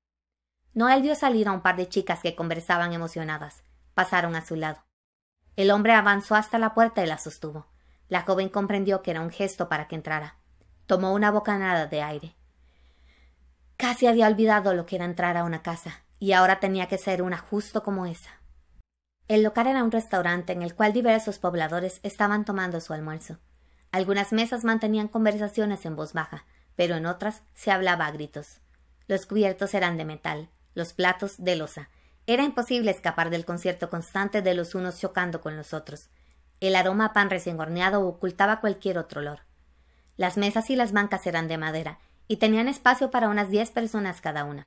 Noel 0.74 1.00
vio 1.00 1.14
salir 1.14 1.48
a 1.48 1.52
un 1.52 1.62
par 1.62 1.76
de 1.76 1.88
chicas 1.88 2.20
que 2.20 2.36
conversaban 2.36 2.92
emocionadas. 2.92 3.64
Pasaron 3.94 4.36
a 4.36 4.44
su 4.44 4.56
lado. 4.56 4.84
El 5.56 5.70
hombre 5.70 5.94
avanzó 5.94 6.34
hasta 6.34 6.58
la 6.58 6.74
puerta 6.74 7.02
y 7.02 7.06
la 7.06 7.16
sostuvo. 7.16 7.66
La 8.08 8.22
joven 8.22 8.50
comprendió 8.50 9.00
que 9.00 9.12
era 9.12 9.22
un 9.22 9.30
gesto 9.30 9.70
para 9.70 9.88
que 9.88 9.94
entrara. 9.94 10.36
Tomó 10.84 11.14
una 11.14 11.30
bocanada 11.30 11.86
de 11.86 12.02
aire. 12.02 12.35
Casi 13.76 14.06
había 14.06 14.26
olvidado 14.26 14.72
lo 14.72 14.86
que 14.86 14.96
era 14.96 15.04
entrar 15.04 15.36
a 15.36 15.44
una 15.44 15.62
casa, 15.62 16.02
y 16.18 16.32
ahora 16.32 16.60
tenía 16.60 16.88
que 16.88 16.96
ser 16.96 17.20
una 17.22 17.36
justo 17.36 17.82
como 17.82 18.06
esa. 18.06 18.40
El 19.28 19.42
local 19.42 19.66
era 19.66 19.84
un 19.84 19.90
restaurante 19.90 20.52
en 20.52 20.62
el 20.62 20.74
cual 20.74 20.92
diversos 20.92 21.38
pobladores 21.38 22.00
estaban 22.02 22.44
tomando 22.44 22.80
su 22.80 22.92
almuerzo. 22.92 23.38
Algunas 23.92 24.32
mesas 24.32 24.64
mantenían 24.64 25.08
conversaciones 25.08 25.84
en 25.84 25.96
voz 25.96 26.12
baja, 26.12 26.46
pero 26.74 26.94
en 26.94 27.06
otras 27.06 27.42
se 27.54 27.70
hablaba 27.70 28.06
a 28.06 28.12
gritos. 28.12 28.60
Los 29.08 29.26
cubiertos 29.26 29.74
eran 29.74 29.96
de 29.96 30.04
metal, 30.04 30.48
los 30.74 30.92
platos 30.92 31.34
de 31.38 31.56
losa. 31.56 31.90
Era 32.26 32.44
imposible 32.44 32.90
escapar 32.90 33.30
del 33.30 33.44
concierto 33.44 33.90
constante 33.90 34.42
de 34.42 34.54
los 34.54 34.74
unos 34.74 35.00
chocando 35.00 35.40
con 35.40 35.56
los 35.56 35.74
otros. 35.74 36.08
El 36.60 36.76
aroma 36.76 37.06
a 37.06 37.12
pan 37.12 37.30
recién 37.30 37.60
horneado 37.60 38.06
ocultaba 38.06 38.60
cualquier 38.60 38.98
otro 38.98 39.20
olor. 39.20 39.40
Las 40.16 40.36
mesas 40.36 40.70
y 40.70 40.76
las 40.76 40.92
bancas 40.92 41.26
eran 41.26 41.46
de 41.46 41.58
madera, 41.58 41.98
y 42.28 42.36
tenían 42.36 42.68
espacio 42.68 43.10
para 43.10 43.28
unas 43.28 43.50
diez 43.50 43.70
personas 43.70 44.20
cada 44.20 44.44
una. 44.44 44.64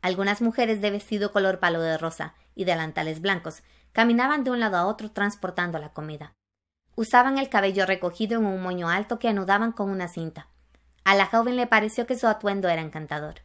Algunas 0.00 0.42
mujeres 0.42 0.80
de 0.80 0.90
vestido 0.90 1.32
color 1.32 1.58
palo 1.58 1.80
de 1.80 1.96
rosa 1.96 2.34
y 2.54 2.64
delantales 2.64 3.20
blancos 3.20 3.62
caminaban 3.92 4.44
de 4.44 4.50
un 4.50 4.60
lado 4.60 4.76
a 4.76 4.86
otro 4.86 5.10
transportando 5.10 5.78
la 5.78 5.92
comida. 5.92 6.34
Usaban 6.94 7.38
el 7.38 7.48
cabello 7.48 7.86
recogido 7.86 8.38
en 8.38 8.46
un 8.46 8.62
moño 8.62 8.88
alto 8.88 9.18
que 9.18 9.28
anudaban 9.28 9.72
con 9.72 9.90
una 9.90 10.08
cinta. 10.08 10.48
A 11.04 11.14
la 11.14 11.26
joven 11.26 11.56
le 11.56 11.66
pareció 11.66 12.06
que 12.06 12.18
su 12.18 12.26
atuendo 12.26 12.68
era 12.68 12.82
encantador. 12.82 13.42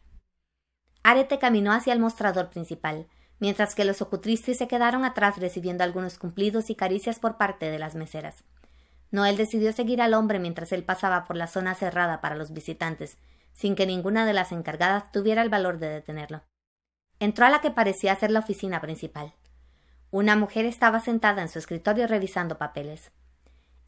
Arete 1.02 1.38
caminó 1.38 1.72
hacia 1.72 1.92
el 1.92 2.00
mostrador 2.00 2.50
principal, 2.50 3.06
mientras 3.40 3.74
que 3.74 3.84
los 3.84 4.02
ocutristes 4.02 4.58
se 4.58 4.68
quedaron 4.68 5.04
atrás 5.04 5.38
recibiendo 5.38 5.84
algunos 5.84 6.18
cumplidos 6.18 6.70
y 6.70 6.74
caricias 6.74 7.18
por 7.18 7.36
parte 7.36 7.70
de 7.70 7.78
las 7.78 7.94
meseras. 7.94 8.44
Noel 9.10 9.36
decidió 9.36 9.72
seguir 9.72 10.02
al 10.02 10.12
hombre 10.12 10.38
mientras 10.38 10.72
él 10.72 10.84
pasaba 10.84 11.24
por 11.24 11.36
la 11.36 11.46
zona 11.46 11.74
cerrada 11.74 12.20
para 12.20 12.36
los 12.36 12.52
visitantes, 12.52 13.16
sin 13.58 13.74
que 13.74 13.86
ninguna 13.86 14.24
de 14.24 14.32
las 14.32 14.52
encargadas 14.52 15.10
tuviera 15.10 15.42
el 15.42 15.48
valor 15.48 15.80
de 15.80 15.88
detenerlo. 15.88 16.44
Entró 17.18 17.44
a 17.44 17.50
la 17.50 17.60
que 17.60 17.72
parecía 17.72 18.14
ser 18.14 18.30
la 18.30 18.38
oficina 18.38 18.80
principal. 18.80 19.34
Una 20.12 20.36
mujer 20.36 20.64
estaba 20.64 21.00
sentada 21.00 21.42
en 21.42 21.48
su 21.48 21.58
escritorio 21.58 22.06
revisando 22.06 22.56
papeles. 22.56 23.10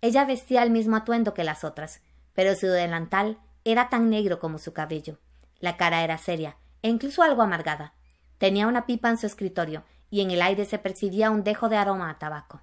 Ella 0.00 0.24
vestía 0.24 0.64
el 0.64 0.72
mismo 0.72 0.96
atuendo 0.96 1.34
que 1.34 1.44
las 1.44 1.62
otras, 1.62 2.02
pero 2.32 2.56
su 2.56 2.66
delantal 2.66 3.38
era 3.64 3.88
tan 3.88 4.10
negro 4.10 4.40
como 4.40 4.58
su 4.58 4.72
cabello. 4.72 5.20
La 5.60 5.76
cara 5.76 6.02
era 6.02 6.18
seria 6.18 6.56
e 6.82 6.88
incluso 6.88 7.22
algo 7.22 7.42
amargada. 7.42 7.94
Tenía 8.38 8.66
una 8.66 8.86
pipa 8.86 9.08
en 9.08 9.18
su 9.18 9.26
escritorio 9.26 9.84
y 10.10 10.20
en 10.20 10.32
el 10.32 10.42
aire 10.42 10.64
se 10.64 10.80
percibía 10.80 11.30
un 11.30 11.44
dejo 11.44 11.68
de 11.68 11.76
aroma 11.76 12.10
a 12.10 12.18
tabaco. 12.18 12.60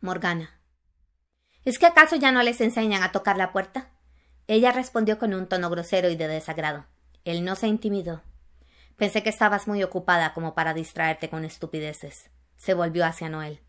Morgana. 0.00 0.60
¿Es 1.64 1.78
que 1.78 1.86
acaso 1.86 2.16
ya 2.16 2.32
no 2.32 2.42
les 2.42 2.60
enseñan 2.60 3.04
a 3.04 3.12
tocar 3.12 3.36
la 3.36 3.52
puerta? 3.52 3.89
Ella 4.50 4.72
respondió 4.72 5.16
con 5.20 5.32
un 5.32 5.46
tono 5.46 5.70
grosero 5.70 6.10
y 6.10 6.16
de 6.16 6.26
desagrado. 6.26 6.84
Él 7.24 7.44
no 7.44 7.54
se 7.54 7.68
intimidó. 7.68 8.20
Pensé 8.96 9.22
que 9.22 9.30
estabas 9.30 9.68
muy 9.68 9.84
ocupada 9.84 10.34
como 10.34 10.56
para 10.56 10.74
distraerte 10.74 11.30
con 11.30 11.44
estupideces. 11.44 12.30
Se 12.56 12.74
volvió 12.74 13.06
hacia 13.06 13.28
Noel. 13.28 13.60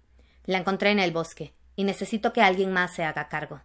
La 0.44 0.58
encontré 0.58 0.90
en 0.90 0.98
el 0.98 1.12
bosque, 1.12 1.54
y 1.76 1.84
necesito 1.84 2.34
que 2.34 2.42
alguien 2.42 2.74
más 2.74 2.96
se 2.96 3.04
haga 3.04 3.30
cargo. 3.30 3.62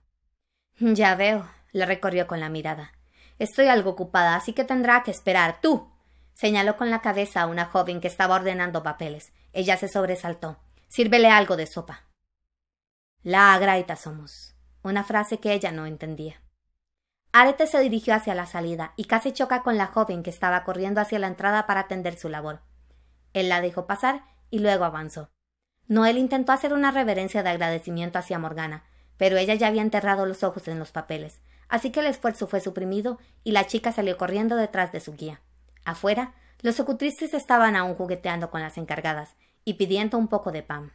Ya 0.79 1.15
veo, 1.15 1.49
le 1.73 1.87
recorrió 1.87 2.27
con 2.27 2.39
la 2.39 2.51
mirada. 2.51 2.93
Estoy 3.39 3.69
algo 3.69 3.93
ocupada, 3.93 4.37
así 4.37 4.53
que 4.53 4.65
tendrá 4.65 5.03
que 5.03 5.11
esperar. 5.11 5.63
Tú. 5.63 5.91
señaló 6.35 6.77
con 6.77 6.91
la 6.91 7.01
cabeza 7.01 7.41
a 7.41 7.47
una 7.47 7.65
joven 7.65 8.03
que 8.03 8.09
estaba 8.09 8.35
ordenando 8.35 8.83
papeles. 8.83 9.33
Ella 9.55 9.79
se 9.79 9.89
sobresaltó. 9.89 10.59
Sírvele 10.89 11.31
algo 11.31 11.57
de 11.57 11.67
sopa. 11.67 12.05
La 13.23 13.55
agraita 13.55 13.97
somos. 13.97 14.55
Una 14.83 15.03
frase 15.03 15.39
que 15.39 15.55
ella 15.55 15.73
no 15.73 15.87
entendía. 15.87 16.43
Arete 17.39 17.67
se 17.67 17.79
dirigió 17.81 18.15
hacia 18.15 18.35
la 18.35 18.47
salida 18.47 18.95
y 18.97 19.05
casi 19.05 19.31
choca 19.31 19.63
con 19.63 19.77
la 19.77 19.89
joven 19.89 20.23
que 20.23 20.31
estaba 20.31 20.65
corriendo 20.65 21.03
hacia 21.03 21.19
la 21.19 21.27
entrada 21.27 21.67
para 21.67 21.81
atender 21.81 22.17
su 22.17 22.31
labor. 22.31 22.63
Él 23.35 23.51
la 23.51 23.61
dejó 23.61 23.87
pasar 23.87 24.25
y 24.49 24.61
luego 24.61 24.87
avanzó. 24.87 25.29
Noel 25.87 26.17
intentó 26.17 26.53
hacer 26.53 26.73
una 26.73 26.93
reverencia 26.93 27.43
de 27.43 27.51
agradecimiento 27.51 28.19
hacia 28.19 28.39
Morgana, 28.39 28.85
pero 29.19 29.37
ella 29.37 29.53
ya 29.53 29.67
había 29.67 29.83
enterrado 29.83 30.25
los 30.25 30.45
ojos 30.45 30.67
en 30.67 30.79
los 30.79 30.93
papeles, 30.93 31.43
así 31.69 31.93
que 31.93 32.01
el 32.01 32.07
esfuerzo 32.07 32.47
fue 32.47 32.61
suprimido 32.61 33.19
y 33.45 33.53
la 33.53 33.67
chica 33.67 33.93
salió 33.93 34.17
corriendo 34.17 34.57
detrás 34.57 34.91
de 34.93 35.01
su 35.01 35.13
guía. 35.13 35.43
Afuera, 35.85 36.33
los 36.63 36.81
ocutristes 36.81 37.35
estaban 37.35 37.77
aún 37.77 37.97
jugueteando 37.97 38.51
con 38.51 38.63
las 38.63 38.79
encargadas 38.79 39.37
y 39.63 39.75
pidiendo 39.75 40.17
un 40.17 40.29
poco 40.29 40.53
de 40.53 40.63
pan. 40.63 40.95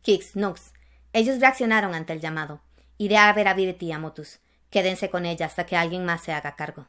Kix, 0.00 0.36
Nux. 0.36 0.72
Ellos 1.12 1.38
reaccionaron 1.38 1.94
ante 1.94 2.14
el 2.14 2.20
llamado. 2.22 2.62
Iré 2.96 3.18
a 3.18 3.30
ver 3.34 3.48
a 3.48 3.52
Vireti 3.52 3.88
y 3.88 3.92
a 3.92 3.98
Motus. 3.98 4.40
Quédense 4.76 5.08
con 5.08 5.24
ella 5.24 5.46
hasta 5.46 5.64
que 5.64 5.74
alguien 5.74 6.04
más 6.04 6.20
se 6.20 6.34
haga 6.34 6.54
cargo. 6.54 6.86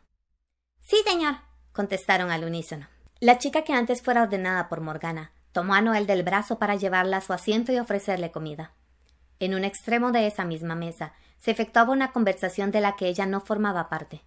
Sí, 0.82 0.98
señor, 1.06 1.36
contestaron 1.72 2.32
al 2.32 2.44
unísono. 2.44 2.90
La 3.22 3.38
chica 3.38 3.62
que 3.62 3.72
antes 3.72 4.02
fuera 4.02 4.24
ordenada 4.24 4.68
por 4.68 4.82
Morgana 4.82 5.32
tomó 5.54 5.74
a 5.74 5.80
Noel 5.80 6.06
del 6.06 6.24
brazo 6.24 6.60
para 6.60 6.76
llevarla 6.76 7.16
a 7.16 7.22
su 7.22 7.32
asiento 7.32 7.72
y 7.72 7.80
ofrecerle 7.80 8.30
comida. 8.30 8.74
En 9.40 9.56
un 9.56 9.64
extremo 9.64 10.12
de 10.12 10.28
esa 10.28 10.44
misma 10.44 10.76
mesa 10.76 11.14
se 11.38 11.52
efectuaba 11.52 11.94
una 11.94 12.12
conversación 12.12 12.72
de 12.72 12.82
la 12.82 12.98
que 12.98 13.08
ella 13.08 13.26
no 13.26 13.40
formaba 13.40 13.88
parte. 13.88 14.22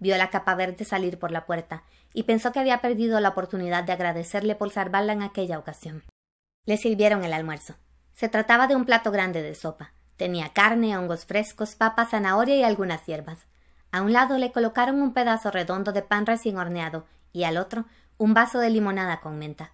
Vio 0.00 0.16
la 0.16 0.30
capa 0.30 0.56
verde 0.56 0.84
salir 0.84 1.20
por 1.20 1.30
la 1.30 1.46
puerta 1.46 1.84
y 2.12 2.24
pensó 2.24 2.50
que 2.50 2.58
había 2.58 2.80
perdido 2.80 3.20
la 3.20 3.28
oportunidad 3.28 3.84
de 3.84 3.92
agradecerle 3.92 4.56
por 4.56 4.70
salvarla 4.70 5.12
en 5.12 5.22
aquella 5.22 5.60
ocasión. 5.60 6.02
Le 6.64 6.76
sirvieron 6.76 7.22
el 7.22 7.32
almuerzo. 7.32 7.76
Se 8.14 8.28
trataba 8.28 8.66
de 8.66 8.74
un 8.74 8.84
plato 8.84 9.12
grande 9.12 9.40
de 9.40 9.54
sopa, 9.54 9.92
Tenía 10.18 10.52
carne, 10.52 10.98
hongos 10.98 11.24
frescos, 11.24 11.76
papas, 11.76 12.10
zanahoria 12.10 12.56
y 12.56 12.64
algunas 12.64 13.06
hierbas. 13.06 13.46
A 13.92 14.02
un 14.02 14.12
lado 14.12 14.36
le 14.36 14.52
colocaron 14.52 15.00
un 15.00 15.14
pedazo 15.14 15.52
redondo 15.52 15.92
de 15.92 16.02
pan 16.02 16.26
recién 16.26 16.58
horneado 16.58 17.06
y 17.32 17.44
al 17.44 17.56
otro 17.56 17.86
un 18.18 18.34
vaso 18.34 18.58
de 18.58 18.68
limonada 18.68 19.20
con 19.20 19.38
menta. 19.38 19.72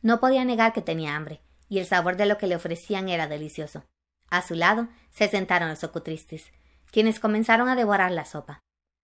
No 0.00 0.18
podía 0.18 0.46
negar 0.46 0.72
que 0.72 0.80
tenía 0.80 1.14
hambre, 1.14 1.42
y 1.68 1.78
el 1.78 1.86
sabor 1.86 2.16
de 2.16 2.24
lo 2.24 2.38
que 2.38 2.46
le 2.46 2.56
ofrecían 2.56 3.10
era 3.10 3.28
delicioso. 3.28 3.84
A 4.30 4.40
su 4.40 4.54
lado 4.54 4.88
se 5.10 5.28
sentaron 5.28 5.68
los 5.68 5.84
ocutristis, 5.84 6.50
quienes 6.90 7.20
comenzaron 7.20 7.68
a 7.68 7.76
devorar 7.76 8.10
la 8.10 8.24
sopa. 8.24 8.62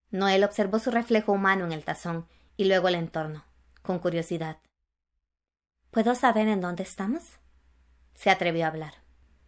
Noel 0.09 0.43
observó 0.43 0.79
su 0.79 0.89
reflejo 0.89 1.31
humano 1.31 1.65
en 1.65 1.71
el 1.71 1.85
tazón 1.85 2.27
y 2.57 2.65
luego 2.65 2.87
el 2.87 2.95
entorno, 2.95 3.45
con 3.83 3.99
curiosidad. 3.99 4.57
¿Puedo 5.91 6.15
saber 6.15 6.47
en 6.47 6.61
dónde 6.61 6.81
estamos? 6.81 7.23
Se 8.15 8.31
atrevió 8.31 8.65
a 8.65 8.69
hablar. 8.69 8.98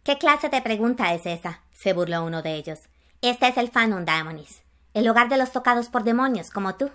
¿Qué 0.04 0.18
clase 0.18 0.48
de 0.48 0.60
pregunta 0.62 1.14
es 1.14 1.26
esa? 1.26 1.60
se 1.70 1.92
burló 1.92 2.24
uno 2.24 2.42
de 2.42 2.56
ellos. 2.56 2.80
Este 3.20 3.46
es 3.46 3.56
el 3.56 3.70
Fanum 3.70 4.04
Daemonis, 4.04 4.62
el 4.94 5.08
hogar 5.08 5.28
de 5.28 5.36
los 5.36 5.52
tocados 5.52 5.88
por 5.90 6.02
demonios, 6.02 6.50
como 6.50 6.74
tú. 6.74 6.90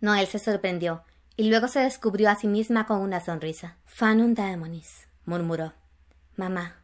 Noel 0.00 0.26
se 0.26 0.38
sorprendió 0.38 1.04
y 1.36 1.50
luego 1.50 1.68
se 1.68 1.80
descubrió 1.80 2.30
a 2.30 2.34
sí 2.34 2.46
misma 2.46 2.86
con 2.86 3.02
una 3.02 3.20
sonrisa. 3.20 3.76
Fanum 3.84 4.32
Daemonis, 4.32 5.08
murmuró. 5.26 5.74
Mamá, 6.36 6.76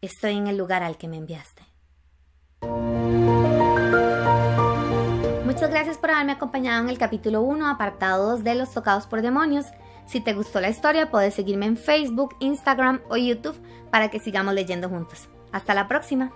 estoy 0.00 0.38
en 0.38 0.46
el 0.46 0.56
lugar 0.56 0.82
al 0.82 0.96
que 0.96 1.06
me 1.06 1.18
enviaste. 1.18 1.64
Muchas 5.44 5.68
gracias 5.68 5.98
por 5.98 6.12
haberme 6.12 6.32
acompañado 6.32 6.82
en 6.82 6.88
el 6.88 6.96
capítulo 6.96 7.42
1, 7.42 7.68
apartado 7.68 8.30
2 8.30 8.42
de 8.42 8.54
Los 8.54 8.72
Tocados 8.72 9.06
por 9.06 9.20
Demonios. 9.20 9.66
Si 10.06 10.20
te 10.20 10.34
gustó 10.34 10.60
la 10.60 10.70
historia, 10.70 11.10
puedes 11.10 11.34
seguirme 11.34 11.66
en 11.66 11.76
Facebook, 11.76 12.36
Instagram 12.40 13.00
o 13.08 13.16
YouTube 13.16 13.60
para 13.90 14.10
que 14.10 14.20
sigamos 14.20 14.54
leyendo 14.54 14.88
juntos. 14.88 15.28
Hasta 15.52 15.74
la 15.74 15.88
próxima. 15.88 16.32